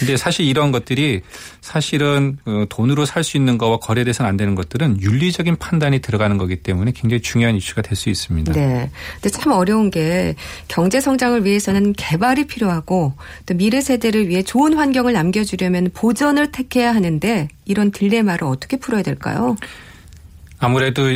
근데 0.00 0.16
사실 0.16 0.46
이런 0.46 0.72
것들이 0.72 1.20
사실은 1.60 2.38
어, 2.46 2.64
돈으로 2.68 3.04
살 3.04 3.22
수 3.22 3.36
있는 3.36 3.58
거와 3.58 3.76
거래돼서는 3.76 4.28
안 4.28 4.36
되는 4.38 4.54
것들은 4.54 5.02
윤리적인 5.02 5.56
판단이 5.56 5.98
들어가는 6.00 6.38
거기 6.38 6.56
때문에 6.56 6.92
굉장히 6.96 7.20
중요한 7.20 7.54
이슈가 7.54 7.82
될 7.82 7.96
수 7.96 8.08
있습니다. 8.08 8.52
네. 8.54 8.90
근데 9.14 9.28
참 9.28 9.52
어려운 9.52 9.90
게 9.90 10.34
경제 10.68 11.00
성장을 11.00 11.44
위해서는 11.44 11.92
개발이 11.92 12.46
필요하고 12.46 13.12
또 13.44 13.54
미래 13.54 13.82
세대를 13.82 14.28
위해 14.28 14.42
좋은 14.42 14.72
환경을 14.72 15.12
남겨주려면 15.12 15.90
보전을 15.92 16.50
택해야 16.50 16.94
하는데 16.94 17.48
이런 17.66 17.90
딜레마를 17.90 18.44
어떻게 18.46 18.78
풀어야 18.78 19.02
될까요? 19.02 19.56
아무래도 20.58 21.14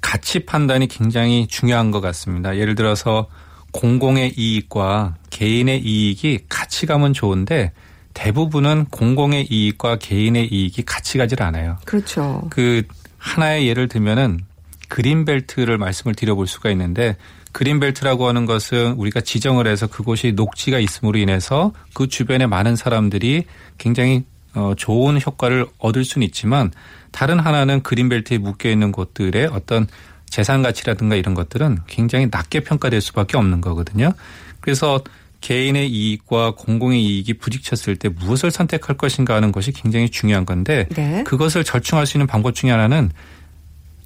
가치 0.00 0.40
판단이 0.40 0.88
굉장히 0.88 1.46
중요한 1.46 1.92
것 1.92 2.00
같습니다. 2.00 2.56
예를 2.56 2.74
들어서 2.74 3.28
공공의 3.72 4.34
이익과 4.36 5.16
개인의 5.30 5.80
이익이 5.80 6.40
같이 6.48 6.86
가면 6.86 7.12
좋은데 7.12 7.72
대부분은 8.14 8.86
공공의 8.86 9.46
이익과 9.50 9.96
개인의 9.96 10.48
이익이 10.52 10.82
같이 10.82 11.18
가질 11.18 11.42
않아요. 11.42 11.78
그렇죠. 11.84 12.46
그 12.50 12.82
하나의 13.18 13.66
예를 13.66 13.88
들면은 13.88 14.40
그린벨트를 14.88 15.78
말씀을 15.78 16.14
드려볼 16.14 16.46
수가 16.46 16.70
있는데 16.70 17.16
그린벨트라고 17.52 18.28
하는 18.28 18.46
것은 18.46 18.92
우리가 18.92 19.20
지정을 19.20 19.66
해서 19.66 19.86
그곳이 19.86 20.32
녹지가 20.32 20.78
있음으로 20.78 21.18
인해서 21.18 21.72
그 21.94 22.08
주변에 22.08 22.46
많은 22.46 22.76
사람들이 22.76 23.44
굉장히 23.78 24.24
어 24.54 24.74
좋은 24.76 25.18
효과를 25.18 25.66
얻을 25.78 26.04
수는 26.04 26.26
있지만 26.26 26.70
다른 27.10 27.38
하나는 27.38 27.82
그린벨트에 27.82 28.36
묶여 28.38 28.68
있는 28.68 28.92
곳들의 28.92 29.46
어떤 29.46 29.86
재산 30.32 30.62
가치라든가 30.62 31.14
이런 31.14 31.34
것들은 31.34 31.80
굉장히 31.86 32.26
낮게 32.30 32.60
평가될 32.60 33.02
수밖에 33.02 33.36
없는 33.36 33.60
거거든요. 33.60 34.14
그래서 34.60 35.02
개인의 35.42 35.90
이익과 35.90 36.52
공공의 36.52 37.04
이익이 37.04 37.34
부딪혔을 37.34 37.96
때 37.96 38.08
무엇을 38.08 38.50
선택할 38.50 38.96
것인가 38.96 39.34
하는 39.34 39.52
것이 39.52 39.72
굉장히 39.72 40.08
중요한 40.08 40.46
건데 40.46 40.88
네. 40.94 41.22
그것을 41.24 41.64
절충할 41.64 42.06
수 42.06 42.16
있는 42.16 42.26
방법 42.26 42.54
중에 42.54 42.70
하나는 42.70 43.10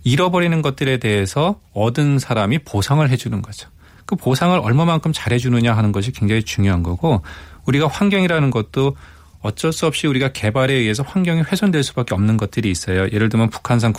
잃어버리는 0.02 0.60
것들에 0.62 0.98
대해서 0.98 1.60
얻은 1.72 2.18
사람이 2.18 2.58
보상을 2.60 3.08
해주는 3.08 3.40
거죠. 3.40 3.68
그 4.04 4.16
보상을 4.16 4.58
얼마만큼 4.58 5.12
잘해주느냐 5.12 5.76
하는 5.76 5.92
것이 5.92 6.10
굉장히 6.10 6.42
중요한 6.42 6.82
거고 6.82 7.22
우리가 7.66 7.86
환경이라는 7.86 8.50
것도 8.50 8.96
어쩔 9.42 9.72
수 9.72 9.86
없이 9.86 10.08
우리가 10.08 10.32
개발에 10.32 10.74
의해서 10.74 11.04
환경이 11.04 11.42
훼손될 11.42 11.84
수밖에 11.84 12.14
없는 12.14 12.36
것들이 12.36 12.68
있어요. 12.68 13.08
예를 13.12 13.28
들면 13.28 13.50
북한산 13.50 13.92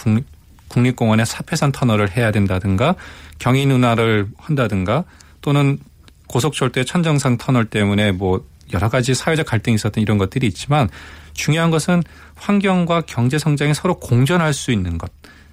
국립, 0.70 0.96
국립공원에 0.96 1.26
사패산 1.26 1.72
터널을 1.72 2.16
해야 2.18 2.32
된다든가 2.32 2.96
경인 3.40 3.72
운하를 3.72 4.28
한다든가 4.38 5.04
또는 5.42 5.80
고속철도 6.28 6.84
천정상 6.84 7.38
터널 7.38 7.66
때문에 7.66 8.12
뭐 8.12 8.46
여러 8.74 8.90
가지 8.90 9.14
사회적 9.14 9.46
갈등이 9.46 9.76
있었던 9.76 10.02
이런 10.02 10.18
것들이 10.18 10.48
있지만 10.48 10.90
중요한 11.34 11.72
것은 11.72 12.04
환경과 12.36 13.02
경제 13.02 13.38
성장이 13.38 13.74
서로 13.74 14.00
공존할 14.00 14.54
수 14.54 14.72
있는 14.72 14.98
것, 14.98 15.12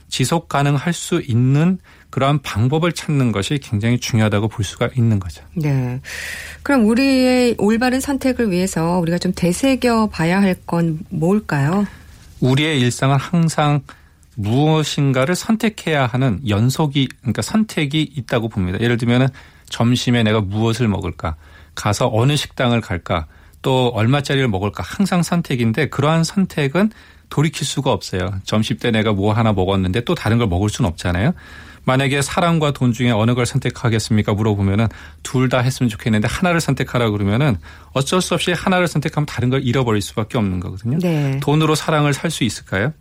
지속 0.09 0.49
가능할 0.49 0.92
수 0.92 1.23
있는 1.26 1.78
그러한 2.11 2.42
방법을 2.42 2.92
찾는 2.92 3.33
것이 3.33 3.59
굉장히 3.59 3.99
중요하다고 3.99 4.49
볼 4.49 4.64
수가 4.64 4.88
있는 4.97 5.18
거죠. 5.18 5.42
네. 5.54 6.00
그럼 6.62 6.87
우리의 6.87 7.56
올바른 7.59 8.00
선택을 8.00 8.50
위해서 8.50 8.99
우리가 8.99 9.18
좀 9.18 9.33
되새겨 9.35 10.09
봐야 10.09 10.40
할 10.40 10.54
건 10.66 11.00
뭘까요? 11.11 11.87
우리의 12.40 12.80
일상은 12.80 13.16
항상 13.16 13.80
무엇인가를 14.37 15.35
선택해야 15.35 16.07
하는 16.07 16.41
연속이 16.49 17.09
그러니까 17.21 17.43
선택이 17.43 18.03
있다고 18.17 18.49
봅니다. 18.49 18.79
예를 18.81 18.97
들면은 18.97 19.29
점심에 19.69 20.23
내가 20.23 20.41
무엇을 20.41 20.88
먹을까? 20.88 21.37
가서 21.75 22.11
어느 22.12 22.37
식당을 22.37 22.81
갈까? 22.81 23.26
또 23.62 23.88
얼마짜리를 23.95 24.47
먹을까? 24.49 24.83
항상 24.87 25.23
선택인데 25.23 25.88
그러한 25.88 26.23
선택은 26.25 26.91
돌이킬 27.31 27.67
수가 27.67 27.91
없어요. 27.91 28.35
점심 28.45 28.76
때 28.79 28.91
내가 28.91 29.12
뭐 29.12 29.33
하나 29.33 29.53
먹었는데 29.53 30.03
또 30.03 30.14
다른 30.14 30.38
걸 30.38 30.47
먹을 30.47 30.69
수는 30.69 30.88
없잖아요. 30.91 31.33
만약에 31.87 32.23
사랑과 32.23 32.73
돈 32.73 32.93
중에 32.93 33.11
어느 33.11 33.35
걸 33.35 33.45
선택하겠습니까? 33.45 34.33
물어보면은 34.35 34.88
둘 35.23 35.49
다 35.49 35.59
했으면 35.61 35.91
좋겠는데 35.91 36.29
하나를 36.29 36.61
선택하라 36.61 37.11
그러면은 37.11 37.57
어쩔 37.93 38.23
수 38.23 38.35
없이 38.35 38.53
하나를 38.53 38.88
선택하면 38.88 39.26
다른 39.26 39.50
걸 39.50 39.62
잃어버릴 39.62 40.00
수밖에 40.00 40.38
없는 40.38 40.61
거거든요. 40.61 40.99
네. 40.99 41.38
돈으로 41.41 41.75
사랑을 41.75 42.14
살 42.14 42.31
수 42.31 42.45
있을까요? 42.45 42.93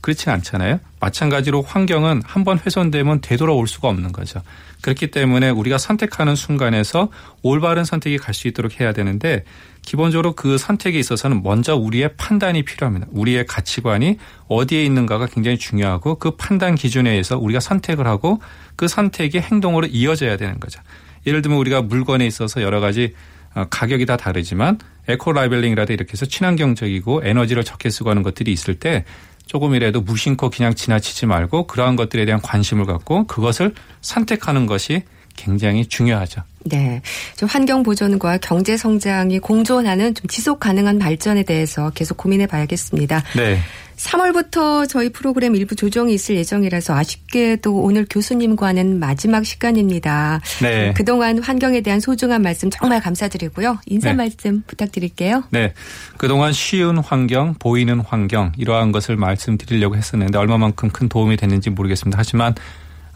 그렇진 0.00 0.30
않잖아요. 0.30 0.80
마찬가지로 1.00 1.62
환경은 1.62 2.22
한번 2.24 2.58
훼손되면 2.58 3.20
되돌아올 3.20 3.66
수가 3.66 3.88
없는 3.88 4.12
거죠. 4.12 4.40
그렇기 4.80 5.10
때문에 5.10 5.50
우리가 5.50 5.76
선택하는 5.78 6.36
순간에서 6.36 7.08
올바른 7.42 7.84
선택이 7.84 8.18
갈 8.18 8.34
수 8.38 8.46
있도록 8.46 8.80
해야 8.80 8.92
되는데 8.92 9.44
기본적으로 9.82 10.34
그 10.34 10.58
선택에 10.58 10.98
있어서는 10.98 11.42
먼저 11.42 11.74
우리의 11.74 12.14
판단이 12.16 12.62
필요합니다. 12.62 13.06
우리의 13.10 13.46
가치관이 13.46 14.18
어디에 14.46 14.84
있는가가 14.84 15.26
굉장히 15.26 15.58
중요하고 15.58 16.16
그 16.16 16.32
판단 16.32 16.74
기준에 16.76 17.10
의해서 17.10 17.36
우리가 17.38 17.58
선택을 17.58 18.06
하고 18.06 18.40
그 18.76 18.86
선택이 18.86 19.40
행동으로 19.40 19.88
이어져야 19.88 20.36
되는 20.36 20.60
거죠. 20.60 20.80
예를 21.26 21.42
들면 21.42 21.58
우리가 21.58 21.82
물건에 21.82 22.26
있어서 22.26 22.62
여러 22.62 22.80
가지 22.80 23.14
어, 23.54 23.64
가격이 23.70 24.06
다 24.06 24.16
다르지만 24.16 24.78
에코 25.08 25.32
라벨링이라도 25.32 25.92
이렇게 25.92 26.12
해서 26.12 26.26
친환경적이고 26.26 27.22
에너지를 27.24 27.64
적게 27.64 27.90
쓰고 27.90 28.10
하는 28.10 28.22
것들이 28.22 28.52
있을 28.52 28.74
때 28.74 29.04
조금이라도 29.48 30.02
무심코 30.02 30.50
그냥 30.50 30.74
지나치지 30.74 31.26
말고 31.26 31.66
그러한 31.66 31.96
것들에 31.96 32.24
대한 32.24 32.40
관심을 32.40 32.84
갖고 32.84 33.26
그것을 33.26 33.74
선택하는 34.00 34.66
것이 34.66 35.02
굉장히 35.38 35.86
중요하죠. 35.86 36.42
네. 36.64 37.00
좀 37.36 37.48
환경 37.48 37.82
보존과 37.82 38.38
경제 38.38 38.76
성장이 38.76 39.38
공존하는 39.38 40.14
좀 40.14 40.26
지속 40.26 40.60
가능한 40.60 40.98
발전에 40.98 41.44
대해서 41.44 41.90
계속 41.90 42.16
고민해 42.16 42.46
봐야겠습니다. 42.46 43.22
네. 43.36 43.58
3월부터 43.96 44.88
저희 44.88 45.08
프로그램 45.10 45.56
일부 45.56 45.74
조정이 45.74 46.14
있을 46.14 46.36
예정이라서 46.36 46.94
아쉽게도 46.94 47.74
오늘 47.74 48.06
교수님과는 48.08 49.00
마지막 49.00 49.44
시간입니다. 49.44 50.40
네. 50.62 50.92
그동안 50.94 51.42
환경에 51.42 51.80
대한 51.80 51.98
소중한 51.98 52.42
말씀 52.42 52.70
정말 52.70 53.00
감사드리고요. 53.00 53.78
인사 53.86 54.10
네. 54.10 54.14
말씀 54.14 54.62
부탁드릴게요. 54.66 55.44
네. 55.50 55.72
그동안 56.16 56.52
쉬운 56.52 56.98
환경, 56.98 57.54
보이는 57.58 58.00
환경, 58.00 58.52
이러한 58.56 58.92
것을 58.92 59.16
말씀드리려고 59.16 59.96
했었는데 59.96 60.38
얼마만큼 60.38 60.90
큰 60.90 61.08
도움이 61.08 61.36
됐는지 61.36 61.70
모르겠습니다. 61.70 62.18
하지만 62.18 62.54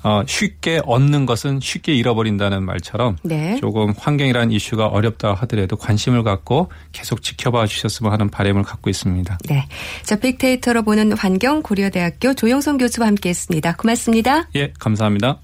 어, 0.02 0.23
쉽게 0.26 0.80
얻는 0.85 1.26
것은 1.26 1.61
쉽게 1.61 1.94
잃어버린다는 1.94 2.64
말처럼 2.64 3.16
네. 3.23 3.56
조금 3.61 3.94
환경이라는 3.97 4.52
이슈가 4.52 4.87
어렵다 4.87 5.35
하더라도 5.35 5.76
관심을 5.76 6.23
갖고 6.23 6.71
계속 6.92 7.23
지켜봐 7.23 7.66
주셨으면 7.66 8.12
하는 8.12 8.28
바람을 8.28 8.62
갖고 8.62 8.90
있습니다. 8.90 9.38
네. 9.49 9.66
자, 10.02 10.16
빅데이터로 10.16 10.82
보는 10.82 11.12
환경 11.12 11.62
고려대학교 11.62 12.35
조영선 12.35 12.78
교수와 12.78 13.06
함께 13.06 13.28
했습니다. 13.30 13.76
고맙습니다. 13.76 14.49
예, 14.56 14.73
감사합니다. 14.78 15.38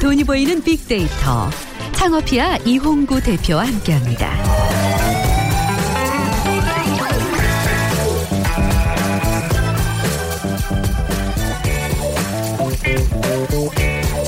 돈이 0.00 0.24
보이는 0.24 0.62
빅데이터. 0.62 1.50
창업피아 1.92 2.58
이홍구 2.58 3.20
대표와 3.22 3.66
함께합니다. 3.66 4.97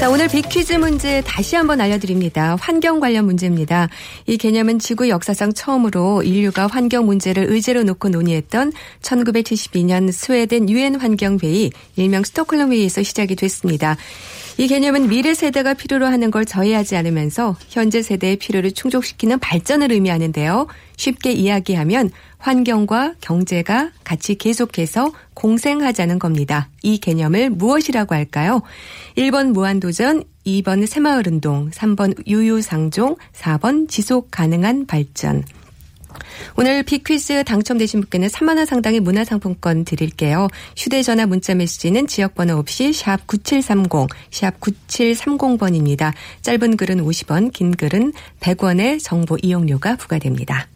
자, 0.01 0.09
오늘 0.09 0.29
빅퀴즈 0.29 0.73
문제 0.73 1.21
다시 1.27 1.57
한번 1.57 1.79
알려드립니다. 1.79 2.57
환경 2.59 3.01
관련 3.01 3.27
문제입니다. 3.27 3.91
이 4.27 4.39
개념은 4.39 4.79
지구 4.79 5.11
역사상 5.11 5.53
처음으로 5.53 6.23
인류가 6.23 6.69
환경 6.69 7.05
문제를 7.05 7.45
의제로 7.51 7.83
놓고 7.83 8.09
논의했던 8.09 8.73
1972년 9.03 10.11
스웨덴 10.11 10.71
유엔 10.71 10.95
환경회의, 10.95 11.71
일명 11.97 12.23
스톡홀름 12.23 12.73
회의에서 12.73 13.03
시작이 13.03 13.37
됐습니다. 13.37 13.99
이 14.61 14.69
개념은 14.69 15.09
미래 15.09 15.33
세대가 15.33 15.73
필요로 15.73 16.05
하는 16.05 16.31
걸 16.31 16.45
저해하지 16.45 16.95
않으면서 16.95 17.57
현재 17.71 18.03
세대의 18.03 18.37
필요를 18.37 18.73
충족시키는 18.73 19.39
발전을 19.39 19.91
의미하는데요. 19.91 20.67
쉽게 20.99 21.33
이야기하면 21.33 22.11
환경과 22.37 23.15
경제가 23.23 23.91
같이 24.05 24.35
계속해서 24.35 25.13
공생하자는 25.33 26.19
겁니다. 26.19 26.69
이 26.83 26.99
개념을 26.99 27.49
무엇이라고 27.49 28.15
할까요? 28.15 28.61
1번 29.17 29.53
무한도전, 29.53 30.25
2번 30.45 30.87
새마을운동, 30.87 31.71
3번 31.71 32.27
유유상종, 32.27 33.17
4번 33.33 33.89
지속 33.89 34.31
가능한 34.31 34.85
발전. 34.85 35.43
오늘 36.57 36.83
빅퀴즈 36.83 37.45
당첨되신 37.45 38.01
분께는 38.01 38.29
3만 38.29 38.57
원 38.57 38.67
상당의 38.67 39.01
문화상품권 39.01 39.85
드릴게요. 39.85 40.49
휴대전화 40.77 41.27
문자메시지는 41.27 42.07
지역번호 42.07 42.57
없이 42.57 42.93
샵 42.93 43.27
9730, 43.27 44.09
샵 44.31 44.61
9730번입니다. 44.61 46.13
짧은 46.43 46.77
글은 46.77 47.05
50원, 47.05 47.53
긴 47.53 47.73
글은 47.73 48.13
100원의 48.41 49.03
정보 49.03 49.37
이용료가 49.41 49.97
부과됩니다. 49.97 50.69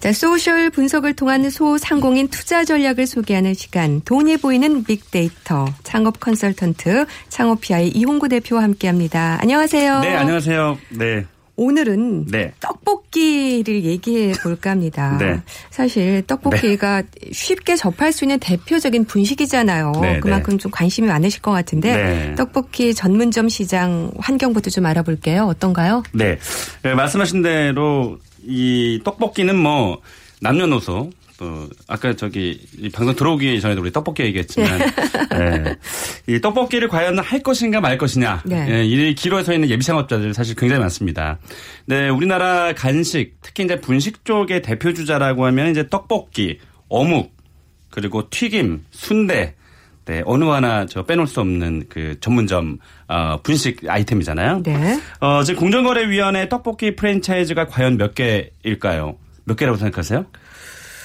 자, 0.00 0.12
소셜 0.12 0.70
분석을 0.70 1.14
통한 1.14 1.48
소상공인 1.48 2.28
투자 2.28 2.64
전략을 2.64 3.06
소개하는 3.06 3.54
시간. 3.54 4.02
돈이 4.02 4.36
보이는 4.36 4.84
빅데이터. 4.84 5.66
창업 5.82 6.20
컨설턴트 6.20 7.06
창업피아의 7.28 7.88
이홍구 7.88 8.28
대표와 8.28 8.62
함께합니다. 8.62 9.38
안녕하세요. 9.40 10.00
네, 10.00 10.14
안녕하세요. 10.14 10.78
네. 10.90 11.24
오늘은 11.56 12.26
네. 12.26 12.52
떡볶이를 12.60 13.84
얘기해 13.84 14.32
볼까 14.42 14.70
합니다. 14.70 15.16
네. 15.20 15.40
사실 15.70 16.22
떡볶이가 16.26 17.02
쉽게 17.32 17.76
접할 17.76 18.12
수 18.12 18.24
있는 18.24 18.38
대표적인 18.38 19.06
분식이잖아요. 19.06 19.92
네, 20.02 20.20
그만큼 20.20 20.58
좀 20.58 20.70
관심이 20.70 21.08
많으실 21.08 21.40
것 21.40 21.52
같은데 21.52 21.96
네. 21.96 22.34
떡볶이 22.34 22.94
전문점 22.94 23.48
시장 23.48 24.10
환경부터 24.18 24.70
좀 24.70 24.86
알아볼게요. 24.86 25.44
어떤가요? 25.44 26.02
네. 26.12 26.38
네, 26.82 26.94
말씀하신 26.94 27.42
대로 27.42 28.18
이 28.42 29.00
떡볶이는 29.04 29.56
뭐 29.56 30.00
남녀노소 30.40 31.10
또 31.38 31.68
아까 31.86 32.14
저기 32.14 32.60
이 32.78 32.88
방송 32.88 33.14
들어오기 33.14 33.60
전에도 33.60 33.80
우리 33.82 33.92
떡볶이 33.92 34.22
얘기했지만 34.24 34.78
네. 35.30 35.76
이 36.26 36.40
떡볶이를 36.40 36.88
과연 36.88 37.18
할 37.18 37.42
것인가 37.42 37.80
말 37.80 37.98
것이냐 37.98 38.42
네. 38.46 38.66
예, 38.70 38.84
이 38.84 39.14
기로에 39.14 39.42
서 39.42 39.52
있는 39.52 39.68
예비 39.68 39.84
창업자들 39.84 40.32
사실 40.34 40.54
굉장히 40.54 40.80
많습니다. 40.80 41.38
네, 41.84 42.08
우리나라 42.08 42.72
간식 42.72 43.36
특히 43.42 43.64
이제 43.64 43.80
분식 43.80 44.24
쪽의 44.24 44.62
대표 44.62 44.92
주자라고 44.92 45.44
하면 45.46 45.70
이제 45.70 45.88
떡볶이, 45.88 46.58
어묵 46.88 47.34
그리고 47.90 48.28
튀김, 48.30 48.84
순대 48.90 49.54
네, 50.06 50.22
어느 50.24 50.44
하나 50.44 50.86
저 50.86 51.04
빼놓을 51.04 51.26
수 51.26 51.40
없는 51.40 51.86
그 51.88 52.14
전문점 52.20 52.78
어, 53.08 53.40
분식 53.42 53.88
아이템이잖아요. 53.88 54.62
네. 54.62 55.00
어, 55.20 55.42
지금 55.42 55.60
공정거래위원회 55.60 56.48
떡볶이 56.48 56.94
프랜차이즈가 56.94 57.66
과연 57.66 57.96
몇 57.96 58.14
개일까요? 58.14 59.16
몇 59.44 59.56
개라고 59.56 59.76
생각하세요? 59.76 60.26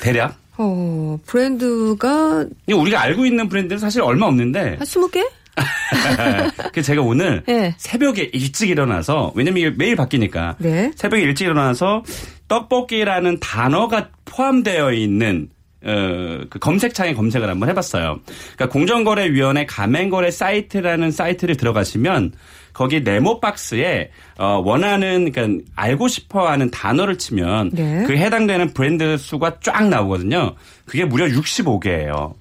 대략? 0.02 0.36
어, 0.58 1.18
브랜드가 1.26 2.46
우리가 2.72 3.02
알고 3.02 3.26
있는 3.26 3.48
브랜드는 3.48 3.80
사실 3.80 4.02
얼마 4.02 4.26
없는데 4.26 4.76
한 4.78 4.80
20개? 4.80 5.26
그 6.74 6.82
제가 6.82 7.02
오늘 7.02 7.44
네. 7.46 7.74
새벽에 7.78 8.30
일찍 8.34 8.70
일어나서 8.70 9.34
왜냐면 9.36 9.62
이게 9.62 9.70
매일 9.72 9.96
바뀌니까 9.96 10.56
네. 10.60 10.92
새벽에 10.96 11.22
일찍 11.24 11.46
일어나서 11.46 12.04
떡볶이라는 12.48 13.40
단어가 13.40 14.10
포함되어 14.26 14.94
있는 14.94 15.50
어, 15.52 15.61
그 15.82 16.60
검색창에 16.60 17.14
검색을 17.14 17.50
한번 17.50 17.70
해봤어요. 17.70 18.20
그러니까 18.56 18.70
공정거래위원회 18.70 19.66
가맹거래 19.66 20.32
사이트라는 20.32 21.12
사이트를 21.12 21.58
들어가시면 21.58 22.34
거기 22.74 23.02
네모 23.02 23.40
박스에 23.40 24.12
어, 24.38 24.62
원하는 24.64 25.32
그러니까 25.32 25.64
알고 25.76 26.08
싶어하는 26.08 26.72
단어를 26.72 27.18
치면 27.18 27.72
네. 27.74 28.04
그 28.06 28.14
해당되는 28.14 28.74
브랜드 28.74 29.18
수가 29.18 29.60
쫙 29.62 29.88
나오거든요. 29.90 30.56
그게 30.86 31.06
무려 31.06 31.26
65개예요. 31.28 32.34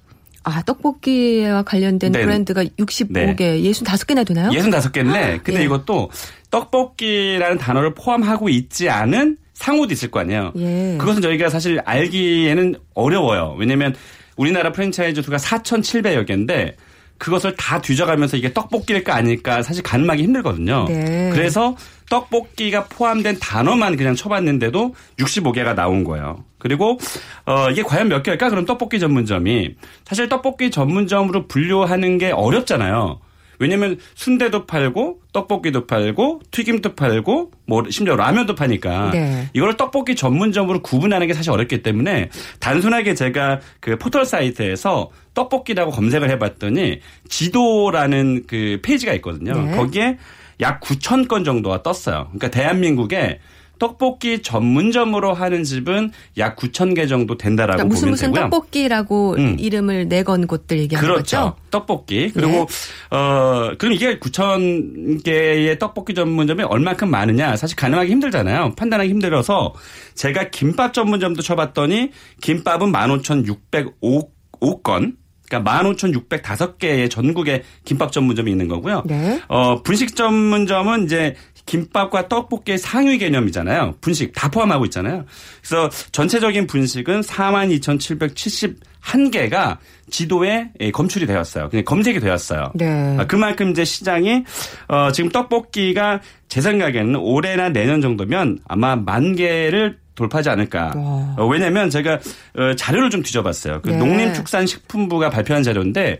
아, 0.43 0.63
떡볶이와 0.63 1.63
관련된 1.63 2.11
네. 2.13 2.23
브랜드가 2.23 2.63
65개, 2.63 3.37
네. 3.37 3.61
65개나 3.61 4.25
되나요? 4.25 4.49
65개인데 4.49 5.43
근데 5.43 5.59
예. 5.59 5.65
이것도 5.65 6.09
떡볶이라는 6.49 7.57
단어를 7.57 7.93
포함하고 7.93 8.49
있지 8.49 8.89
않은 8.89 9.37
상호도 9.61 9.93
있을 9.93 10.09
거 10.09 10.19
아니에요. 10.19 10.53
예. 10.57 10.95
그것은 10.97 11.21
저희가 11.21 11.49
사실 11.49 11.79
알기에는 11.85 12.75
어려워요. 12.95 13.55
왜냐면 13.59 13.95
우리나라 14.35 14.71
프랜차이즈 14.71 15.21
수가 15.21 15.37
4,700여 15.37 16.25
개인데 16.25 16.75
그것을 17.19 17.55
다 17.55 17.79
뒤져가면서 17.79 18.37
이게 18.37 18.51
떡볶이일까 18.51 19.13
아닐까 19.13 19.61
사실 19.61 19.83
가늠하기 19.83 20.23
힘들거든요. 20.23 20.85
네. 20.87 21.29
그래서 21.31 21.77
떡볶이가 22.09 22.85
포함된 22.85 23.37
단어만 23.39 23.95
그냥 23.97 24.15
쳐봤는데도 24.15 24.95
65개가 25.19 25.75
나온 25.75 26.03
거예요. 26.03 26.43
그리고 26.57 26.97
어 27.45 27.69
이게 27.69 27.83
과연 27.83 28.07
몇 28.07 28.23
개일까? 28.23 28.49
그럼 28.49 28.65
떡볶이 28.65 28.99
전문점이 28.99 29.75
사실 30.05 30.27
떡볶이 30.27 30.71
전문점으로 30.71 31.47
분류하는 31.47 32.17
게 32.17 32.31
어렵잖아요. 32.31 33.19
왜냐면 33.61 33.97
순대도 34.15 34.65
팔고 34.65 35.21
떡볶이도 35.33 35.85
팔고 35.85 36.41
튀김도 36.51 36.95
팔고 36.95 37.51
뭐 37.67 37.83
심지어 37.89 38.15
라면도 38.15 38.55
파니까 38.55 39.11
네. 39.11 39.49
이걸 39.53 39.77
떡볶이 39.77 40.15
전문점으로 40.15 40.81
구분하는 40.81 41.27
게 41.27 41.33
사실 41.33 41.51
어렵기 41.51 41.83
때문에 41.83 42.29
단순하게 42.59 43.13
제가 43.13 43.59
그 43.79 43.97
포털 43.97 44.25
사이트에서 44.25 45.11
떡볶이라고 45.35 45.91
검색을 45.91 46.29
해봤더니 46.31 46.99
지도라는 47.29 48.43
그 48.47 48.79
페이지가 48.83 49.13
있거든요. 49.15 49.53
네. 49.53 49.75
거기에 49.75 50.17
약 50.59 50.81
9천 50.81 51.27
건 51.27 51.43
정도가 51.43 51.83
떴어요. 51.83 52.29
그러니까 52.31 52.49
대한민국에 52.49 53.39
떡볶이 53.81 54.43
전문점으로 54.43 55.33
하는 55.33 55.63
집은 55.63 56.11
약 56.37 56.55
9천 56.55 56.95
개 56.95 57.07
정도 57.07 57.35
된다라고 57.35 57.77
그러니까 57.77 57.91
무슨 57.91 58.01
보면 58.01 58.11
무슨 58.11 58.27
되고요. 58.27 58.49
떡볶이라고 58.51 59.35
음. 59.39 59.55
이름을 59.57 60.07
내건 60.07 60.45
곳들 60.45 60.77
얘기하는 60.77 61.09
그렇죠. 61.09 61.37
거죠? 61.37 61.55
떡볶이. 61.71 62.29
그리고 62.31 62.67
어 63.09 63.71
그럼 63.79 63.93
이게 63.93 64.19
9천 64.19 65.23
개의 65.23 65.79
떡볶이 65.79 66.13
전문점이 66.13 66.61
얼마큼 66.61 67.09
많으냐 67.09 67.55
사실 67.55 67.75
가늠하기 67.75 68.11
힘들잖아요. 68.11 68.75
판단하기 68.75 69.09
힘들어서 69.09 69.73
제가 70.13 70.51
김밥 70.51 70.93
전문점도 70.93 71.41
쳐봤더니 71.41 72.11
김밥은 72.39 72.91
15,605건. 72.91 75.21
그러니까 75.51 75.83
15,605개의 75.83 77.09
전국에 77.09 77.63
김밥 77.83 78.13
전문점이 78.13 78.49
있는 78.49 78.69
거고요. 78.69 79.03
네. 79.05 79.41
어, 79.49 79.83
분식 79.83 80.15
전문점은 80.15 81.05
이제 81.05 81.35
김밥과 81.71 82.27
떡볶이의 82.27 82.77
상위 82.77 83.17
개념이잖아요. 83.17 83.95
분식 84.01 84.33
다 84.35 84.49
포함하고 84.49 84.83
있잖아요. 84.85 85.23
그래서 85.61 85.89
전체적인 86.11 86.67
분식은 86.67 87.21
한 88.99 89.31
개가 89.31 89.79
지도에 90.09 90.71
예, 90.81 90.91
검출이 90.91 91.25
되었어요. 91.25 91.69
그냥 91.69 91.85
검색이 91.85 92.19
되었어요. 92.19 92.73
네. 92.75 93.15
아, 93.17 93.25
그만큼 93.25 93.71
이제 93.71 93.85
시장이 93.85 94.43
어, 94.89 95.13
지금 95.13 95.29
떡볶이가 95.29 96.19
제 96.49 96.59
생각에는 96.59 97.15
올해나 97.15 97.69
내년 97.69 98.01
정도면 98.01 98.59
아마 98.67 98.97
만 98.97 99.37
개를 99.37 99.97
돌파하지 100.15 100.49
않을까. 100.49 100.91
와. 100.97 101.35
어, 101.37 101.47
왜냐면 101.47 101.89
제가 101.89 102.19
어, 102.57 102.75
자료를 102.75 103.09
좀 103.09 103.23
뒤져봤어요. 103.23 103.81
그 103.81 103.91
네. 103.91 103.97
농림축산식품부가 103.97 105.29
발표한 105.29 105.63
자료인데 105.63 106.19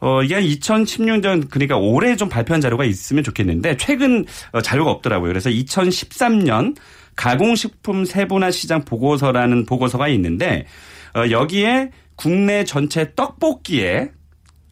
어, 0.00 0.22
이게 0.22 0.34
한 0.34 0.44
2016년 0.44 1.50
그러니까 1.50 1.76
올해 1.76 2.16
좀 2.16 2.28
발표한 2.28 2.60
자료가 2.60 2.84
있으면 2.84 3.24
좋겠는데 3.24 3.76
최근 3.76 4.24
어, 4.52 4.60
자료가 4.60 4.90
없더라고요. 4.90 5.28
그래서 5.30 5.50
2013년 5.50 6.76
가공식품 7.16 8.04
세분화 8.04 8.50
시장 8.52 8.84
보고서라는 8.84 9.66
보고서가 9.66 10.08
있는데 10.08 10.66
어, 11.14 11.30
여기에 11.30 11.90
국내 12.14 12.64
전체 12.64 13.14
떡볶이의 13.14 14.10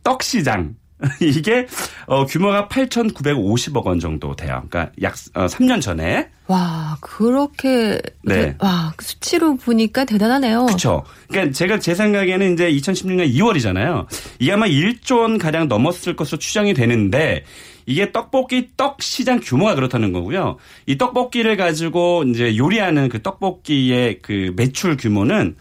떡 0.04 0.22
시장 0.22 0.76
이게 1.20 1.66
어, 2.06 2.24
규모가 2.24 2.68
8,950억 2.68 3.84
원 3.84 4.00
정도 4.00 4.34
돼요. 4.34 4.62
그러니까 4.68 4.92
약 5.02 5.14
어, 5.34 5.46
3년 5.46 5.80
전에 5.80 6.30
와, 6.46 6.96
그렇게 7.00 8.00
네. 8.22 8.54
와, 8.60 8.92
그 8.96 9.04
수치로 9.04 9.56
보니까 9.56 10.04
대단하네요. 10.04 10.66
그렇죠. 10.66 11.04
그러니까 11.28 11.52
제가 11.52 11.80
제 11.80 11.94
생각에는 11.94 12.52
이제 12.52 12.70
2016년 12.70 13.32
2월이잖아요. 13.34 14.06
이게 14.38 14.52
아마 14.52 14.66
1조 14.66 15.20
원 15.20 15.38
가량 15.38 15.68
넘었을 15.68 16.14
것으로 16.14 16.38
추정이 16.38 16.72
되는데 16.72 17.44
이게 17.84 18.12
떡볶이 18.12 18.68
떡 18.76 19.02
시장 19.02 19.40
규모가 19.40 19.74
그렇다는 19.74 20.12
거고요. 20.12 20.56
이 20.86 20.98
떡볶이를 20.98 21.56
가지고 21.56 22.24
이제 22.24 22.56
요리하는 22.56 23.08
그 23.08 23.22
떡볶이의 23.22 24.20
그 24.22 24.52
매출 24.56 24.96
규모는 24.96 25.56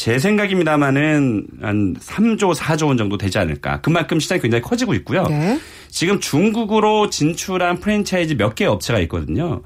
제 0.00 0.18
생각입니다만은 0.18 1.46
한 1.60 1.94
3조, 1.94 2.54
4조 2.54 2.86
원 2.86 2.96
정도 2.96 3.18
되지 3.18 3.36
않을까. 3.36 3.82
그만큼 3.82 4.18
시장이 4.18 4.40
굉장히 4.40 4.62
커지고 4.62 4.94
있고요. 4.94 5.24
네. 5.24 5.60
지금 5.90 6.20
중국으로 6.20 7.10
진출한 7.10 7.80
프랜차이즈 7.80 8.38
몇 8.38 8.54
개의 8.54 8.70
업체가 8.70 8.98
있거든요. 9.00 9.60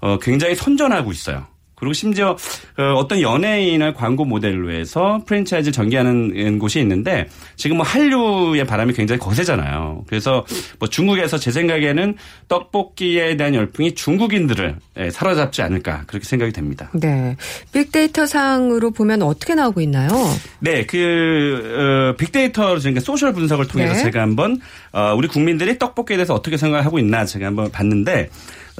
어, 0.00 0.20
굉장히 0.20 0.54
선전하고 0.54 1.10
있어요. 1.10 1.48
그리고 1.80 1.92
심지어 1.92 2.36
어, 2.78 2.82
어떤 2.96 3.20
연예인을 3.20 3.94
광고 3.94 4.24
모델로 4.24 4.70
해서 4.70 5.22
프랜차이즈 5.26 5.72
전개하는 5.72 6.58
곳이 6.58 6.78
있는데 6.80 7.26
지금 7.56 7.78
뭐 7.78 7.86
한류의 7.86 8.64
바람이 8.64 8.92
굉장히 8.92 9.18
거세잖아요. 9.18 10.04
그래서 10.06 10.44
뭐 10.78 10.88
중국에서 10.88 11.38
제 11.38 11.50
생각에는 11.50 12.14
떡볶이에 12.48 13.36
대한 13.36 13.54
열풍이 13.54 13.94
중국인들을 13.94 14.76
예, 14.98 15.10
사로잡지 15.10 15.62
않을까 15.62 16.04
그렇게 16.06 16.26
생각이 16.26 16.52
됩니다. 16.52 16.90
네. 16.92 17.36
빅데이터 17.72 18.26
상으로 18.26 18.90
보면 18.90 19.22
어떻게 19.22 19.54
나오고 19.54 19.80
있나요? 19.80 20.10
네, 20.60 20.84
그 20.84 22.12
어, 22.12 22.16
빅데이터 22.16 22.78
그러니까 22.78 23.00
소셜 23.00 23.32
분석을 23.32 23.66
통해서 23.66 23.94
네. 23.94 24.02
제가 24.02 24.20
한번 24.20 24.60
어, 24.92 25.14
우리 25.16 25.26
국민들이 25.28 25.78
떡볶이에 25.78 26.16
대해서 26.16 26.34
어떻게 26.34 26.56
생각하고 26.56 26.98
있나 26.98 27.24
제가 27.24 27.46
한번 27.46 27.70
봤는데 27.70 28.28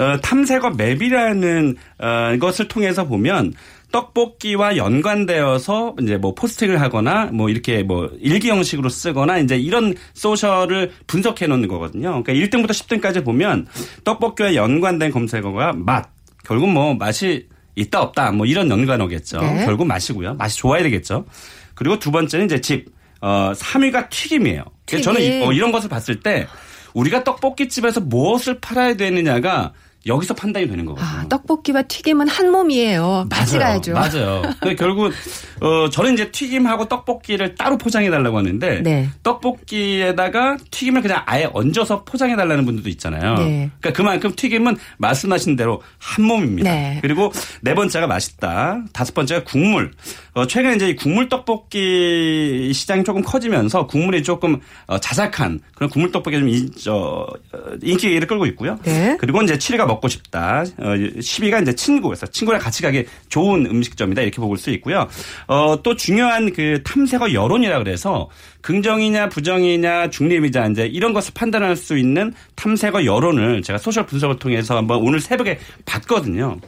어, 0.00 0.20
탐색어 0.20 0.70
맵이라는 0.70 1.76
어, 1.98 2.38
것을 2.40 2.68
통해서 2.68 3.06
보면 3.06 3.52
떡볶이와 3.92 4.76
연관되어서 4.76 5.96
이제 6.00 6.16
뭐 6.16 6.34
포스팅을 6.34 6.80
하거나 6.80 7.26
뭐 7.26 7.50
이렇게 7.50 7.82
뭐 7.82 8.10
일기 8.20 8.48
형식으로 8.48 8.88
쓰거나 8.88 9.38
이제 9.38 9.56
이런 9.58 9.94
소셜을 10.14 10.92
분석해 11.06 11.46
놓는 11.46 11.68
거거든요. 11.68 12.22
그러니까 12.22 12.32
1등부터 12.32 12.70
10등까지 12.70 13.24
보면 13.24 13.66
떡볶이와 14.04 14.54
연관된 14.54 15.10
검색어가 15.10 15.72
맛. 15.74 16.08
결국 16.44 16.70
뭐 16.70 16.94
맛이 16.94 17.48
있다 17.74 18.00
없다 18.00 18.32
뭐 18.32 18.46
이런 18.46 18.70
연관어겠죠. 18.70 19.40
네. 19.40 19.64
결국 19.66 19.86
맛이고요. 19.86 20.34
맛이 20.34 20.56
좋아야 20.58 20.82
되겠죠. 20.82 21.26
그리고 21.74 21.98
두 21.98 22.10
번째는 22.10 22.46
이제 22.46 22.60
집. 22.60 22.86
어, 23.22 23.52
3위가 23.54 24.08
튀김이에요. 24.08 24.64
그래서 24.86 25.04
저는 25.04 25.20
이, 25.20 25.24
튀김. 25.24 25.42
어, 25.42 25.52
이런 25.52 25.72
것을 25.72 25.90
봤을 25.90 26.20
때 26.20 26.46
우리가 26.94 27.22
떡볶이 27.22 27.68
집에서 27.68 28.00
무엇을 28.00 28.60
팔아야 28.60 28.94
되느냐가 28.94 29.74
여기서 30.06 30.34
판단이 30.34 30.68
되는 30.68 30.84
거거든요. 30.84 31.08
아, 31.08 31.28
떡볶이와 31.28 31.82
튀김은 31.82 32.28
한 32.28 32.50
몸이에요. 32.50 33.26
같이 33.28 33.58
가야죠. 33.58 33.92
맞아요. 33.92 34.42
근데 34.60 34.74
결국 34.74 35.12
어 35.60 35.90
저는 35.90 36.14
이제 36.14 36.30
튀김하고 36.30 36.88
떡볶이를 36.88 37.54
따로 37.54 37.76
포장해 37.76 38.10
달라고 38.10 38.38
하는데 38.38 38.82
네. 38.82 39.08
떡볶이에다가 39.22 40.56
튀김을 40.70 41.02
그냥 41.02 41.22
아예 41.26 41.48
얹어서 41.52 42.04
포장해 42.04 42.36
달라는 42.36 42.64
분들도 42.64 42.88
있잖아요. 42.90 43.34
네. 43.34 43.70
그러니까 43.80 43.92
그만큼 43.92 44.32
튀김은 44.34 44.76
말씀하신 44.98 45.56
대로 45.56 45.82
한 45.98 46.24
몸입니다. 46.24 46.70
네. 46.70 46.98
그리고 47.02 47.30
네 47.60 47.74
번째가 47.74 48.06
맛있다. 48.06 48.84
다섯 48.92 49.14
번째가 49.14 49.44
국물. 49.44 49.90
어 50.32 50.46
최근에 50.46 50.76
이제 50.76 50.88
이 50.88 50.96
국물 50.96 51.28
떡볶이 51.28 52.72
시장이 52.72 53.04
조금 53.04 53.22
커지면서 53.22 53.86
국물이 53.86 54.22
조금 54.22 54.60
어, 54.86 54.98
자작한 54.98 55.60
그런 55.74 55.90
국물 55.90 56.10
떡볶이 56.12 56.38
좀 56.38 56.48
인, 56.48 56.70
저, 56.78 57.26
어, 57.52 57.58
인기를 57.82 58.26
끌고 58.26 58.46
있고요. 58.46 58.78
네. 58.84 59.16
그리고 59.18 59.42
이제 59.42 59.58
7위가 59.58 59.89
먹고 59.90 60.08
싶다. 60.08 60.64
어, 60.78 60.84
10위가 60.94 61.62
이제 61.62 61.74
친구에서 61.74 62.26
친구랑 62.26 62.60
같이 62.60 62.82
가기 62.82 63.04
좋은 63.28 63.66
음식점이다. 63.66 64.22
이렇게 64.22 64.40
볼 64.40 64.56
수 64.56 64.70
있고요. 64.70 65.08
어, 65.46 65.82
또 65.82 65.96
중요한 65.96 66.52
그 66.52 66.82
탐색어 66.84 67.32
여론이라 67.32 67.78
그래서 67.78 68.28
긍정이냐 68.62 69.28
부정이냐 69.30 70.10
중립이냐 70.10 70.66
이제 70.68 70.86
이런 70.86 71.12
것을 71.12 71.32
판단할 71.34 71.76
수 71.76 71.96
있는 71.96 72.32
탐색어 72.56 73.04
여론을 73.04 73.62
제가 73.62 73.78
소셜 73.78 74.04
분석을 74.06 74.38
통해서 74.38 74.76
한번 74.76 74.98
오늘 75.02 75.20
새벽에 75.20 75.58
봤거든요. 75.86 76.58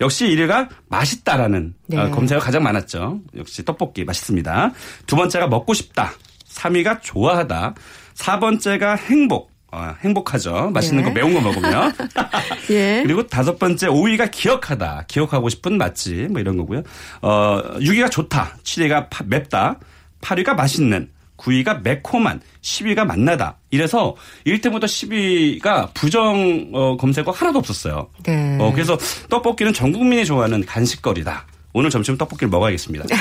역시 0.00 0.26
1위가 0.26 0.68
맛있다라는 0.88 1.74
네. 1.86 1.96
어, 1.98 2.10
검색어가 2.10 2.44
가장 2.44 2.62
많았죠. 2.62 3.20
역시 3.36 3.64
떡볶이 3.64 4.04
맛있습니다. 4.04 4.72
두 5.06 5.16
번째가 5.16 5.46
먹고 5.48 5.74
싶다. 5.74 6.12
3위가 6.48 7.02
좋아하다. 7.02 7.74
4번째가 8.14 8.98
행복. 8.98 9.51
어, 9.74 9.94
행복하죠. 10.02 10.70
맛있는 10.72 11.02
네. 11.02 11.08
거 11.08 11.14
매운 11.14 11.32
거 11.34 11.40
먹으면. 11.40 11.94
예. 12.70 13.02
그리고 13.04 13.26
다섯 13.26 13.58
번째 13.58 13.88
5위가 13.88 14.30
기억하다. 14.30 15.04
기억하고 15.08 15.48
싶은 15.48 15.78
맛집 15.78 16.30
뭐 16.30 16.40
이런 16.40 16.58
거고요. 16.58 16.82
어 17.22 17.62
6위가 17.78 18.10
좋다. 18.10 18.56
7위가 18.62 19.08
파- 19.10 19.24
맵다. 19.26 19.78
8위가 20.20 20.54
맛있는. 20.54 21.10
9위가 21.38 21.82
매콤한. 21.82 22.40
10위가 22.60 23.04
맛나다. 23.06 23.56
이래서 23.70 24.14
1등부터 24.46 24.84
10위가 24.84 25.92
부정 25.94 26.68
어, 26.74 26.96
검색어 26.98 27.30
하나도 27.32 27.58
없었어요. 27.58 28.10
네. 28.24 28.58
어, 28.60 28.70
그래서 28.72 28.96
떡볶이는 29.30 29.72
전 29.72 29.90
국민이 29.92 30.24
좋아하는 30.26 30.64
간식거리다. 30.66 31.46
오늘 31.72 31.88
점심 31.88 32.18
떡볶이를 32.18 32.50
먹어야겠습니다. 32.50 33.06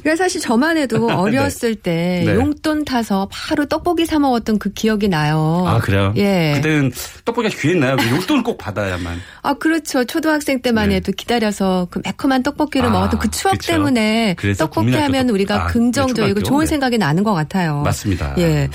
그러니까 0.00 0.16
사실 0.16 0.40
저만 0.40 0.76
해도 0.78 1.06
어렸을 1.12 1.74
때 1.74 2.22
네. 2.26 2.34
용돈 2.34 2.84
타서 2.84 3.28
바로 3.30 3.66
떡볶이 3.66 4.06
사 4.06 4.18
먹었던 4.18 4.58
그 4.58 4.72
기억이 4.72 5.08
나요. 5.08 5.64
아 5.66 5.78
그래요? 5.78 6.12
예. 6.16 6.52
그때는 6.56 6.92
떡볶이가 7.24 7.54
귀했나요? 7.56 7.96
용돈을 8.10 8.42
꼭 8.42 8.58
받아야만. 8.58 9.18
아, 9.42 9.54
그렇죠. 9.54 10.04
초등학생 10.04 10.60
때만 10.62 10.88
네. 10.90 10.96
해도 10.96 11.12
기다려서 11.12 11.88
그 11.90 12.00
매콤한 12.04 12.42
떡볶이를 12.42 12.88
아, 12.88 12.90
먹었던 12.92 13.20
그 13.20 13.30
추억 13.30 13.52
그쵸. 13.58 13.72
때문에 13.72 14.36
떡볶이 14.58 14.92
하면 14.92 15.26
떡- 15.26 15.34
우리가 15.34 15.54
아, 15.64 15.66
네, 15.66 15.72
긍정적이고 15.72 16.40
초등학교? 16.40 16.42
좋은 16.42 16.60
네. 16.60 16.66
생각이 16.66 16.98
나는 16.98 17.22
것 17.24 17.34
같아요. 17.34 17.82
맞습니다. 17.82 18.34
예. 18.38 18.68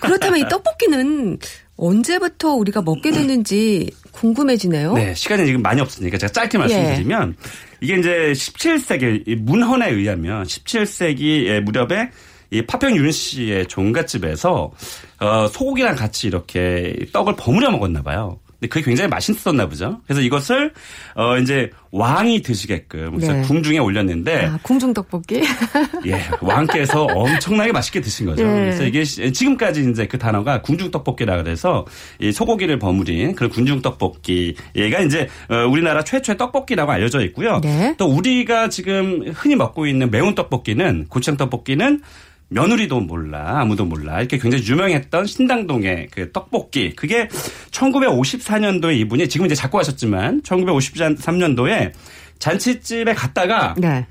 그렇다면 0.00 0.40
이 0.40 0.44
떡볶이는 0.48 1.38
언제부터 1.78 2.54
우리가 2.54 2.82
먹게 2.82 3.12
됐는지 3.12 3.90
궁금해지네요. 4.10 4.94
네, 4.94 5.14
시간이 5.14 5.46
지금 5.46 5.62
많이 5.62 5.80
없으니까 5.80 6.18
제가 6.18 6.32
짧게 6.32 6.58
말씀드리면 6.58 7.36
이게 7.80 7.96
이제 7.96 8.32
17세기 8.32 9.22
이 9.26 9.36
문헌에 9.36 9.90
의하면 9.90 10.42
17세기 10.42 11.60
무렵에 11.60 12.10
이 12.50 12.62
파평 12.62 12.96
윤 12.96 13.12
씨의 13.12 13.66
종갓집에서 13.68 14.72
어, 15.20 15.48
소고기랑 15.48 15.96
같이 15.96 16.26
이렇게 16.26 16.96
떡을 17.12 17.36
버무려 17.36 17.70
먹었나 17.70 18.02
봐요. 18.02 18.40
근데 18.60 18.68
그게 18.68 18.84
굉장히 18.84 19.08
맛있었나 19.08 19.68
보죠. 19.68 20.00
그래서 20.04 20.20
이것을 20.20 20.72
어 21.14 21.38
이제 21.38 21.70
왕이 21.92 22.42
드시게끔 22.42 23.14
그래서 23.14 23.32
네. 23.32 23.42
궁중에 23.42 23.78
올렸는데 23.78 24.46
아, 24.46 24.58
궁중 24.62 24.92
떡볶이. 24.92 25.42
예, 26.06 26.20
왕께서 26.40 27.04
엄청나게 27.04 27.70
맛있게 27.70 28.00
드신 28.00 28.26
거죠. 28.26 28.42
예. 28.42 28.46
그래서 28.46 28.84
이게 28.84 29.04
시- 29.04 29.32
지금까지 29.32 29.88
이제 29.90 30.06
그 30.06 30.18
단어가 30.18 30.60
궁중 30.60 30.90
떡볶이라 30.90 31.40
그래서 31.42 31.86
이 32.18 32.32
소고기를 32.32 32.78
버무린 32.80 33.34
그런 33.36 33.50
궁중 33.50 33.80
떡볶이 33.80 34.56
얘가 34.74 35.00
이제 35.00 35.28
어, 35.48 35.66
우리나라 35.68 36.02
최초의 36.02 36.36
떡볶이라고 36.36 36.90
알려져 36.90 37.20
있고요. 37.26 37.60
네. 37.62 37.94
또 37.96 38.06
우리가 38.06 38.68
지금 38.68 39.22
흔히 39.34 39.54
먹고 39.54 39.86
있는 39.86 40.10
매운 40.10 40.34
떡볶이는 40.34 41.06
고추장 41.08 41.36
떡볶이는 41.36 42.00
며느리도 42.48 43.00
몰라 43.00 43.60
아무도 43.60 43.84
몰라 43.84 44.18
이렇게 44.20 44.38
굉장히 44.38 44.64
유명했던 44.66 45.26
신당동의 45.26 46.08
그 46.10 46.32
떡볶이 46.32 46.94
그게 46.94 47.28
1954년도에 47.70 48.96
이분이 49.00 49.28
지금 49.28 49.46
이제 49.46 49.54
작고 49.54 49.78
하셨지만 49.78 50.42
1953년도에 50.42 51.92
잔치집에 52.38 53.14
갔다가 53.14 53.74
네. 53.76 54.06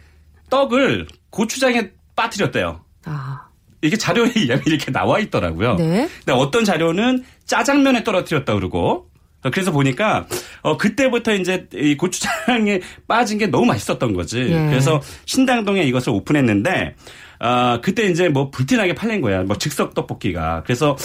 떡을 0.50 1.08
고추장에 1.30 1.92
빠뜨렸대요. 2.16 2.82
아. 3.06 3.48
이게 3.82 3.96
자료에 3.96 4.32
이렇게 4.66 4.92
나와 4.92 5.20
있더라고요. 5.20 5.76
네. 5.76 6.10
근데 6.26 6.32
어떤 6.32 6.66
자료는 6.66 7.24
짜장면에 7.46 8.04
떨어뜨렸다 8.04 8.54
그러고 8.54 9.07
그래서 9.52 9.72
보니까 9.72 10.28
어 10.62 10.78
그때부터 10.78 11.34
이제 11.34 11.68
이 11.74 11.96
고추장에 11.96 12.82
빠진 13.08 13.38
게 13.38 13.48
너무 13.48 13.66
맛있었던 13.66 14.14
거지. 14.14 14.40
예. 14.40 14.68
그래서 14.70 15.02
신당동에 15.26 15.84
이것을 15.84 16.12
오픈했는데 16.12 16.96
아 17.40 17.80
그때 17.82 18.08
이제 18.08 18.30
뭐 18.30 18.50
불티나게 18.50 18.96
팔린 18.96 19.22
거야. 19.22 19.44
뭐 19.44 19.58
즉석 19.58 19.94
떡볶이가. 19.94 20.64
그래서 20.66 20.98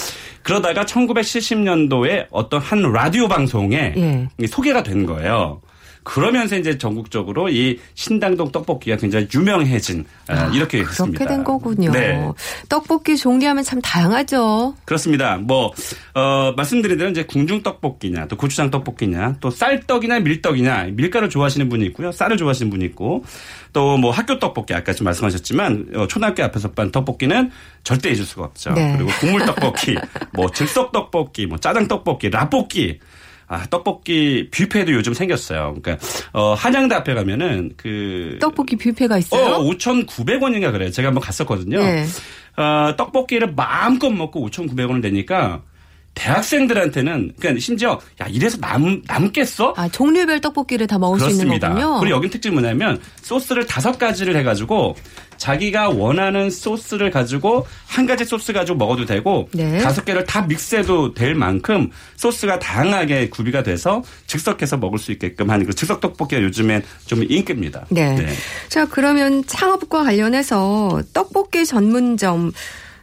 그러다가 0.43 0.85
1970년도에 0.85 2.27
어떤 2.31 2.61
한 2.61 2.81
라디오 2.81 3.29
방송에 3.29 3.95
예. 3.97 4.29
이 4.39 4.47
소개가 4.47 4.83
된 4.83 5.07
거예요. 5.07 5.61
그러면서 6.05 6.57
이제 6.57 6.79
전국적으로 6.79 7.49
이 7.49 7.79
신당동 7.95 8.51
떡볶이가 8.51 8.97
굉장히 8.97 9.29
유명해진 9.33 10.05
아, 10.29 10.47
이렇게. 10.53 10.83
그렇게 10.83 11.25
된 11.25 11.45
거군요. 11.45 11.91
네. 11.93 12.29
떡볶이 12.69 13.17
종류하면 13.17 13.63
참 13.65 13.81
다양하죠. 13.81 14.75
그렇습니다. 14.85 15.37
뭐, 15.37 15.73
어, 16.15 16.53
말씀드린 16.57 16.99
대로 16.99 17.11
이제 17.11 17.25
궁중 17.25 17.63
떡볶이냐, 17.63 18.27
또 18.27 18.37
고추장 18.37 18.71
떡볶이냐, 18.71 19.37
또 19.41 19.51
쌀떡이나 19.51 20.21
밀떡이냐, 20.21 20.89
밀가루 20.93 21.29
좋아하시는 21.29 21.69
분이 21.69 21.85
있고요. 21.87 22.11
쌀을 22.13 22.37
좋아하시는 22.37 22.71
분이 22.71 22.85
있고, 22.87 23.25
또 23.73 23.97
뭐 24.03 24.11
학교 24.11 24.39
떡볶이, 24.39 24.75
아까 24.75 24.93
좀 24.93 25.05
말씀하셨지만, 25.05 25.87
어, 25.95 26.07
초등학교 26.09 26.43
앞에서 26.43 26.73
판 26.73 26.91
떡볶이는 26.91 27.51
절대 27.85 28.11
잊을 28.11 28.25
수가 28.25 28.45
없죠. 28.45 28.73
네. 28.73 28.95
그리고 28.97 29.11
국물 29.21 29.45
떡볶이, 29.47 29.97
뭐 30.35 30.51
즉석 30.51 30.93
떡볶이, 30.93 31.47
뭐 31.47 31.59
짜장 31.59 31.87
떡볶이, 31.89 32.31
라볶이, 32.31 32.99
아, 33.53 33.67
떡볶이 33.67 34.49
뷔페도 34.51 34.95
요즘 34.95 35.13
생겼어요. 35.13 35.75
그러니까, 35.83 35.99
어, 36.33 36.55
한양대 36.55 36.95
앞에 36.95 37.13
가면은 37.13 37.75
그. 37.77 38.39
떡볶이 38.41 38.77
뷔페가 38.77 39.19
있어요? 39.19 39.57
어, 39.57 39.63
5,900원인가 39.65 40.73
그래요. 40.73 40.91
제가 40.91 41.09
한번 41.09 41.23
갔었거든요. 41.23 41.79
네. 41.81 42.07
어, 42.57 42.97
떡볶이를 42.97 43.53
마음껏 43.55 44.09
먹고 44.09 44.49
5,900원을 44.49 45.03
내니까 45.03 45.61
대학생들한테는 46.15 47.33
그러니까 47.39 47.61
심지어 47.61 47.99
야 48.21 48.27
이래서 48.29 48.59
남 48.59 49.03
남겠어? 49.07 49.75
아, 49.77 49.89
종류별 49.89 50.41
떡볶이를 50.41 50.87
다 50.87 50.99
먹을 50.99 51.19
수 51.19 51.27
있는 51.27 51.47
그렇습니다. 51.47 51.69
거군요. 51.69 52.01
그리고 52.01 52.17
여긴 52.17 52.31
특징이 52.31 52.53
뭐냐면 52.53 53.01
소스를 53.23 53.67
다섯 53.67 53.99
가지를 53.99 54.37
해가지고 54.37 54.97
자기가 55.39 55.89
원하는 55.89 56.51
소스를 56.51 57.11
가지고 57.11 57.67
한 57.87 58.07
가지 58.07 58.25
소스 58.25 58.53
가지고 58.53 58.79
먹어도 58.79 59.07
되고 59.07 59.49
네. 59.53 59.79
다섯 59.79 60.05
개를 60.05 60.25
다 60.25 60.43
믹스해도 60.43 61.15
될 61.15 61.35
만큼 61.35 61.91
소스가 62.17 62.61
다양하게 62.61 63.29
구비가 63.29 63.65
돼서 63.65 64.05
즉석해서 64.29 64.77
먹을 64.77 64.99
수 65.01 65.11
있게끔 65.11 65.51
하는 65.51 65.67
그 65.67 65.75
즉석 65.75 66.01
떡볶이가 66.01 66.41
요즘엔 66.43 66.85
좀 67.07 67.25
인기입니다. 67.29 67.87
네. 67.91 68.29
자, 68.69 68.87
그러면 68.87 69.45
창업과 69.45 70.05
관련해서 70.05 71.03
떡볶이 71.13 71.67
전문점 71.67 72.53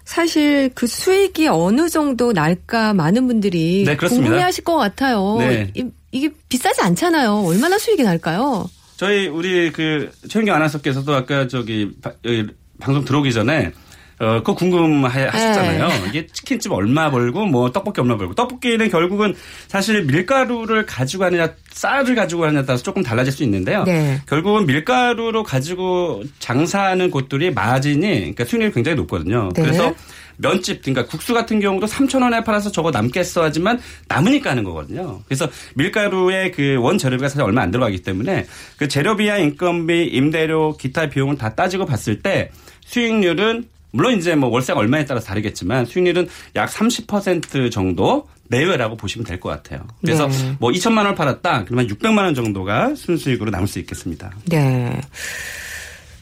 사실 0.10 0.72
그 0.74 0.88
수익이 0.88 1.48
어느 1.50 1.88
정도 1.88 2.34
날까 2.34 2.96
많은 2.96 3.28
분들이 3.28 3.84
네. 3.86 3.96
궁금해하실 3.96 4.64
것 4.64 4.76
같아요. 4.76 5.36
네. 5.38 5.72
이, 5.76 5.86
이게 6.12 6.32
비싸지 6.50 6.82
않잖아요. 6.82 7.44
얼마나 7.46 7.78
수익이 7.78 8.02
날까요? 8.02 8.68
저희 8.98 9.28
우리 9.28 9.72
그 9.72 10.10
최은경 10.28 10.56
아나운서께서도 10.56 11.14
아까 11.14 11.48
저기 11.48 11.92
바- 12.02 12.14
여기 12.26 12.48
방송 12.80 13.06
들어오기 13.06 13.32
전에 13.32 13.72
어, 14.20 14.40
그거 14.40 14.54
궁금하셨잖아요. 14.54 15.88
네. 15.88 16.04
이게 16.10 16.28
치킨집 16.28 16.72
얼마 16.74 17.10
벌고 17.10 17.46
뭐 17.46 17.72
떡볶이 17.72 18.02
얼마 18.02 18.18
벌고 18.18 18.36
떡볶이는 18.36 18.90
결국은 18.90 19.34
사실 19.68 20.04
밀가루를 20.04 20.86
가지고 20.86 21.24
하느냐 21.26 21.54
쌀을 21.72 22.16
가지고 22.16 22.44
하느냐에 22.46 22.66
따라서 22.66 22.84
조금 22.84 23.02
달라질 23.02 23.32
수 23.32 23.44
있는데요. 23.44 23.84
네. 23.86 24.22
결국은 24.28 24.66
밀가루로 24.66 25.44
가지고 25.44 26.24
장사하는 26.40 27.12
곳들이 27.12 27.52
마진이 27.52 28.08
그러니까 28.20 28.44
수익률이 28.46 28.74
굉장히 28.74 28.96
높거든요. 28.98 29.50
네. 29.56 29.62
그래서 29.62 29.94
면집, 30.42 30.82
그러니까 30.84 31.06
국수 31.06 31.34
같은 31.34 31.60
경우도 31.60 31.86
3,000원에 31.88 32.46
팔아서 32.46 32.72
저거 32.72 32.92
남겠어 32.92 33.44
하지만 33.44 33.78
남으니까 34.08 34.52
하는 34.52 34.64
거거든요. 34.64 35.20
그래서 35.28 35.48
밀가루의 35.76 36.52
그 36.54 36.78
원 36.80 36.98
재료비가 36.98 37.28
사실 37.28 37.42
얼마 37.42 37.62
안 37.62 37.72
들어가기 37.72 38.04
때문에 38.04 38.46
그 38.78 38.88
재료비와 38.88 39.38
인건비, 39.40 40.06
임대료, 40.06 40.78
기타 40.78 41.08
비용을 41.10 41.38
다 41.38 41.56
따지고 41.56 41.86
봤을 41.86 42.22
때 42.22 42.52
수익률은 42.86 43.66
물론 43.92 44.18
이제 44.18 44.36
뭐 44.36 44.50
월세가 44.50 44.80
얼마에 44.80 45.06
따라서 45.06 45.28
다르겠지만 45.28 45.86
수익률은 45.86 46.28
약 46.56 46.70
30% 46.70 47.72
정도 47.72 48.28
내외라고 48.50 48.96
보시면 48.98 49.26
될 49.26 49.40
것 49.40 49.50
같아요. 49.50 49.86
그래서 50.02 50.28
네. 50.28 50.56
뭐 50.60 50.72
2천만 50.72 50.98
원을 50.98 51.16
팔았다. 51.16 51.66
그러면 51.66 51.88
600만 51.88 52.18
원 52.20 52.34
정도가 52.36 52.96
순수익으로 52.96 53.52
남을 53.52 53.68
수 53.68 53.80
있겠습니다. 53.80 54.32
네. 54.46 55.00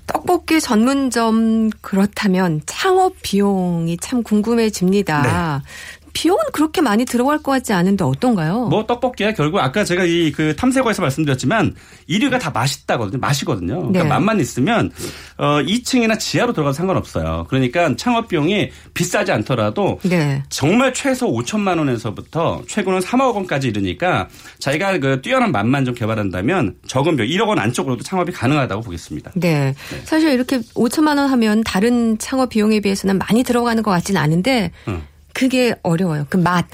떡볶이 0.08 0.62
전문점 0.62 1.70
그렇다면 1.82 2.62
창업 2.66 3.16
비용이 3.22 3.98
참 3.98 4.24
궁금해집니다. 4.24 5.64
비용은 6.18 6.46
그렇게 6.52 6.82
많이 6.82 7.06
들어갈 7.06 7.38
것 7.38 7.52
같지 7.52 7.74
않은데 7.74 8.04
어떤가요? 8.04 8.66
뭐 8.70 8.86
떡볶이야 8.88 9.34
결국 9.34 9.60
아까 9.60 9.84
제가 9.84 10.04
이 10.06 10.32
그 10.38 10.56
탐색어에서 10.56 11.02
말씀드렸지만 11.02 11.74
1위가 12.10 12.40
다 12.40 12.52
맛있다거든요. 12.52 13.20
맛이거든요. 13.20 13.78
그러니까 13.78 14.04
네. 14.04 14.10
맛만 14.10 14.40
있으면 14.40 14.92
어 15.38 15.62
2층이나 15.62 16.20
지하로 16.20 16.54
들어가도 16.54 16.74
상관없어요. 16.74 17.46
그러니까 17.50 17.96
창업 17.96 18.28
비용이 18.28 18.70
비싸지 18.94 19.32
않더라도 19.32 20.00
네. 20.04 20.44
정말 20.50 20.94
최소 20.94 21.32
5천만 21.32 21.78
원에서부터 21.80 22.62
최고는 22.68 23.00
3억 23.00 23.34
원까지 23.36 23.70
이르니까 23.70 24.28
자기가 24.60 25.00
그 25.00 25.22
뛰어난 25.22 25.52
맛만 25.52 25.86
좀 25.86 25.96
개발한다면 25.96 26.76
적은 26.88 27.16
비용 27.16 27.28
1억 27.30 27.48
원 27.50 27.60
안쪽으로도 27.60 28.04
창업이 28.04 28.32
가능하다고 28.32 28.82
보겠습니다. 28.82 29.32
네. 29.36 29.74
사실 30.04 30.32
이렇게 30.32 30.60
5천만 30.76 31.18
원 31.18 31.30
하면 31.30 31.64
다른 31.64 32.18
창업 32.20 32.50
비용에 32.50 32.80
비해서는 32.80 33.18
많이 33.18 33.44
들어가는 33.44 33.82
것 33.82 33.92
같지는 33.92 34.22
않은데 34.22 34.72
응. 34.88 35.02
그게 35.38 35.76
어려워요. 35.84 36.26
그 36.30 36.38
맛. 36.38 36.66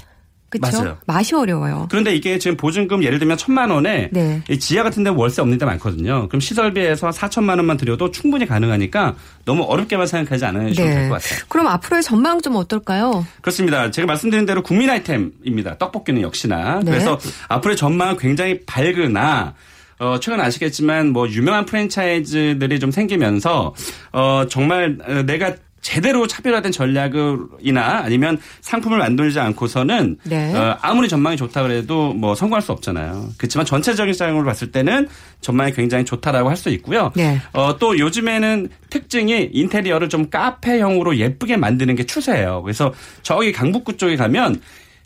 그렇죠? 0.59 0.83
맞아요. 0.83 0.97
맛이 1.07 1.33
어려워요. 1.35 1.87
그런데 1.89 2.13
이게 2.15 2.37
지금 2.37 2.57
보증금 2.57 3.03
예를 3.03 3.17
들면 3.17 3.37
천만 3.37 3.71
원에 3.71 4.09
네. 4.11 4.43
이 4.49 4.59
지하 4.59 4.83
같은 4.83 5.03
데 5.03 5.09
월세 5.09 5.41
없는 5.41 5.57
데 5.57 5.65
많거든요. 5.65 6.27
그럼 6.27 6.39
시설비에서 6.39 7.09
4천만 7.09 7.57
원만 7.57 7.77
들여도 7.77 8.11
충분히 8.11 8.45
가능하니까 8.45 9.15
너무 9.45 9.63
어렵게만 9.63 10.05
생각하지 10.05 10.45
않으셔도 10.45 10.87
될 10.87 11.03
네. 11.03 11.09
것 11.09 11.21
같아요. 11.21 11.39
그럼 11.49 11.67
앞으로의 11.67 12.03
전망 12.03 12.41
좀 12.41 12.55
어떨까요? 12.55 13.25
그렇습니다. 13.41 13.89
제가 13.89 14.05
말씀드린 14.05 14.45
대로 14.45 14.61
국민 14.61 14.89
아이템입니다. 14.89 15.77
떡볶이는 15.77 16.21
역시나. 16.21 16.81
네. 16.83 16.91
그래서 16.91 17.19
앞으로의 17.47 17.75
전망은 17.75 18.17
굉장히 18.17 18.63
밝으나 18.65 19.55
어, 19.99 20.19
최근 20.19 20.41
아시겠지만 20.41 21.09
뭐 21.09 21.27
유명한 21.29 21.65
프랜차이즈들이 21.65 22.79
좀 22.79 22.91
생기면서 22.91 23.73
어, 24.11 24.45
정말 24.49 24.97
어, 25.07 25.23
내가 25.23 25.55
제대로 25.83 26.25
차별화된 26.25 26.71
전략이나 26.71 28.01
아니면 28.03 28.39
상품을 28.61 28.97
만들지 28.97 29.39
않고서는 29.39 30.17
네. 30.23 30.55
어, 30.55 30.77
아무리 30.81 31.07
전망이 31.07 31.37
좋다 31.37 31.61
그래도 31.61 32.13
뭐 32.13 32.33
성공할 32.33 32.61
수 32.63 32.71
없잖아요. 32.71 33.29
그렇지만 33.37 33.65
전체적인 33.65 34.13
사용을 34.13 34.45
봤을 34.45 34.71
때는 34.71 35.07
전망이 35.41 35.73
굉장히 35.73 36.05
좋다라고 36.05 36.49
할 36.49 36.57
수 36.63 36.69
있고요. 36.69 37.11
네. 37.15 37.41
어, 37.51 37.77
또 37.77 37.99
요즘에는 37.99 38.69
특징이 38.89 39.49
인테리어를 39.51 40.07
좀 40.07 40.29
카페형으로 40.29 41.17
예쁘게 41.17 41.57
만드는 41.57 41.95
게 41.95 42.05
추세예요. 42.05 42.61
그래서 42.63 42.93
저기 43.21 43.51
강북구 43.51 43.97
쪽에 43.97 44.15
가면 44.15 44.61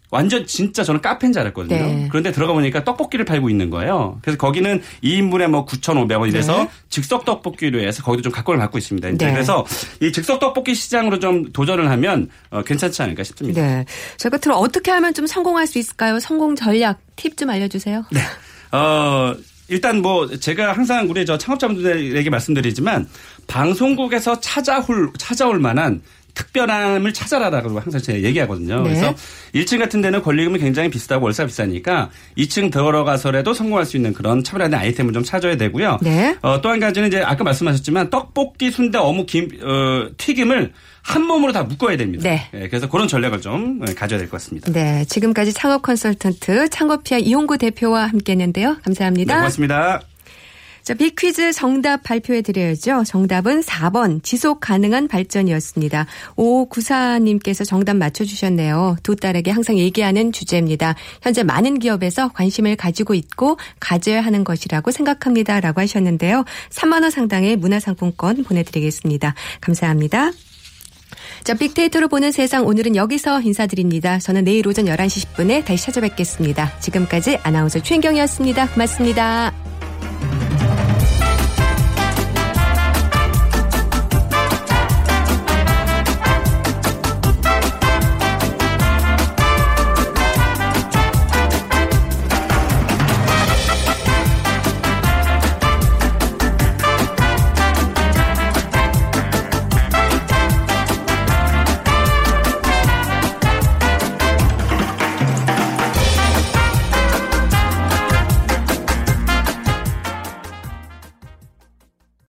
완전 0.09 0.45
진짜 0.45 0.83
저는 0.83 1.01
카페인 1.01 1.33
줄 1.33 1.41
알았거든요. 1.41 1.77
네. 1.77 2.07
그런데 2.09 2.31
들어가 2.31 2.53
보니까 2.53 2.83
떡볶이를 2.83 3.25
팔고 3.25 3.49
있는 3.49 3.69
거예요. 3.69 4.19
그래서 4.21 4.37
거기는 4.37 4.81
2인분에 5.03 5.47
뭐 5.47 5.65
9,500원 5.65 6.29
이래서 6.29 6.63
네. 6.63 6.69
즉석 6.89 7.25
떡볶이로 7.25 7.81
해서 7.81 8.03
거기도 8.03 8.23
좀 8.23 8.31
각광을 8.31 8.59
받고 8.59 8.77
있습니다. 8.77 9.09
이제 9.09 9.25
네. 9.25 9.33
그래서 9.33 9.65
이 10.01 10.11
즉석 10.11 10.39
떡볶이 10.39 10.75
시장으로 10.75 11.19
좀 11.19 11.51
도전을 11.51 11.89
하면 11.89 12.29
어, 12.51 12.63
괜찮지 12.63 13.01
않을까 13.01 13.23
싶습니다. 13.23 13.61
네. 13.61 13.85
저 14.17 14.29
끝으로 14.29 14.57
어떻게 14.57 14.91
하면 14.91 15.13
좀 15.13 15.27
성공할 15.27 15.67
수 15.67 15.77
있을까요? 15.77 16.19
성공 16.19 16.55
전략 16.55 16.99
팁 17.17 17.35
좀 17.35 17.49
알려주세요. 17.49 18.05
네. 18.11 18.21
어, 18.71 19.35
일단 19.67 20.01
뭐 20.01 20.27
제가 20.27 20.73
항상 20.73 21.09
우리 21.09 21.25
저 21.25 21.37
창업자분들에게 21.37 22.29
말씀드리지만 22.29 23.07
방송국에서 23.47 24.39
찾아올 24.39 25.11
찾아올 25.17 25.59
만한 25.59 26.01
특별함을 26.37 27.13
찾아라라고 27.13 27.79
항상 27.79 27.99
제가 28.01 28.21
얘기하거든요. 28.21 28.83
네. 28.83 28.89
그래서 28.89 29.13
1층 29.55 29.79
같은 29.79 30.01
데는 30.01 30.21
권리금이 30.21 30.59
굉장히 30.59 30.89
비싸고 30.89 31.25
월세가 31.25 31.47
비싸니까 31.47 32.09
2층 32.37 32.71
들어가서라도 32.71 33.53
성공할 33.53 33.85
수 33.85 33.97
있는 33.97 34.13
그런 34.13 34.43
차별화된 34.43 34.79
아이템을 34.79 35.13
좀 35.13 35.23
찾아야 35.23 35.57
되고요. 35.57 35.97
네. 36.01 36.37
어, 36.41 36.61
또 36.61 36.69
한 36.69 36.79
가지는 36.79 37.07
이제 37.07 37.21
아까 37.21 37.43
말씀하셨지만 37.43 38.09
떡볶이, 38.09 38.71
순대, 38.71 38.97
어묵, 38.97 39.25
김, 39.25 39.47
어, 39.63 40.09
튀김을 40.17 40.73
한 41.01 41.25
몸으로 41.25 41.53
다 41.53 41.63
묶어야 41.63 41.95
됩니다. 41.97 42.29
네. 42.29 42.49
예, 42.53 42.67
그래서 42.67 42.89
그런 42.89 43.07
전략을 43.07 43.39
좀 43.41 43.81
예, 43.87 43.93
가져야 43.93 44.19
될 44.19 44.27
것 44.29 44.37
같습니다. 44.41 44.71
네. 44.71 45.05
지금까지 45.05 45.53
창업 45.53 45.81
컨설턴트 45.81 46.69
창업피아 46.69 47.17
이용구 47.19 47.57
대표와 47.57 48.07
함께 48.07 48.33
했는데요. 48.33 48.71
네, 48.73 48.77
감사합니다. 48.83 49.35
고맙습니다. 49.37 50.01
자, 50.87 50.93
빅퀴즈 50.93 51.51
정답 51.51 52.01
발표해 52.03 52.41
드려야죠. 52.41 53.03
정답은 53.05 53.59
4번 53.59 54.23
지속 54.23 54.61
가능한 54.61 55.09
발전이었습니다. 55.09 56.05
5594님께서 56.37 57.67
정답 57.67 57.97
맞춰주셨네요. 57.97 58.95
두 59.03 59.17
딸에게 59.17 59.51
항상 59.51 59.77
얘기하는 59.77 60.31
주제입니다. 60.31 60.95
현재 61.21 61.43
많은 61.43 61.79
기업에서 61.79 62.29
관심을 62.29 62.77
가지고 62.77 63.15
있고 63.15 63.57
가져야 63.81 64.21
하는 64.21 64.45
것이라고 64.45 64.91
생각합니다. 64.91 65.59
라고 65.59 65.81
하셨는데요. 65.81 66.45
3만 66.69 67.01
원 67.01 67.11
상당의 67.11 67.57
문화상품권 67.57 68.45
보내드리겠습니다. 68.45 69.33
감사합니다. 69.59 70.31
자, 71.43 71.53
빅데이터로 71.53 72.07
보는 72.07 72.31
세상 72.31 72.65
오늘은 72.65 72.95
여기서 72.95 73.41
인사드립니다. 73.41 74.19
저는 74.19 74.45
내일 74.45 74.65
오전 74.65 74.85
11시 74.85 75.35
10분에 75.35 75.65
다시 75.65 75.83
찾아뵙겠습니다. 75.83 76.79
지금까지 76.79 77.39
아나운서 77.43 77.83
최인경이었습니다. 77.83 78.69
고맙습니다. 78.69 79.53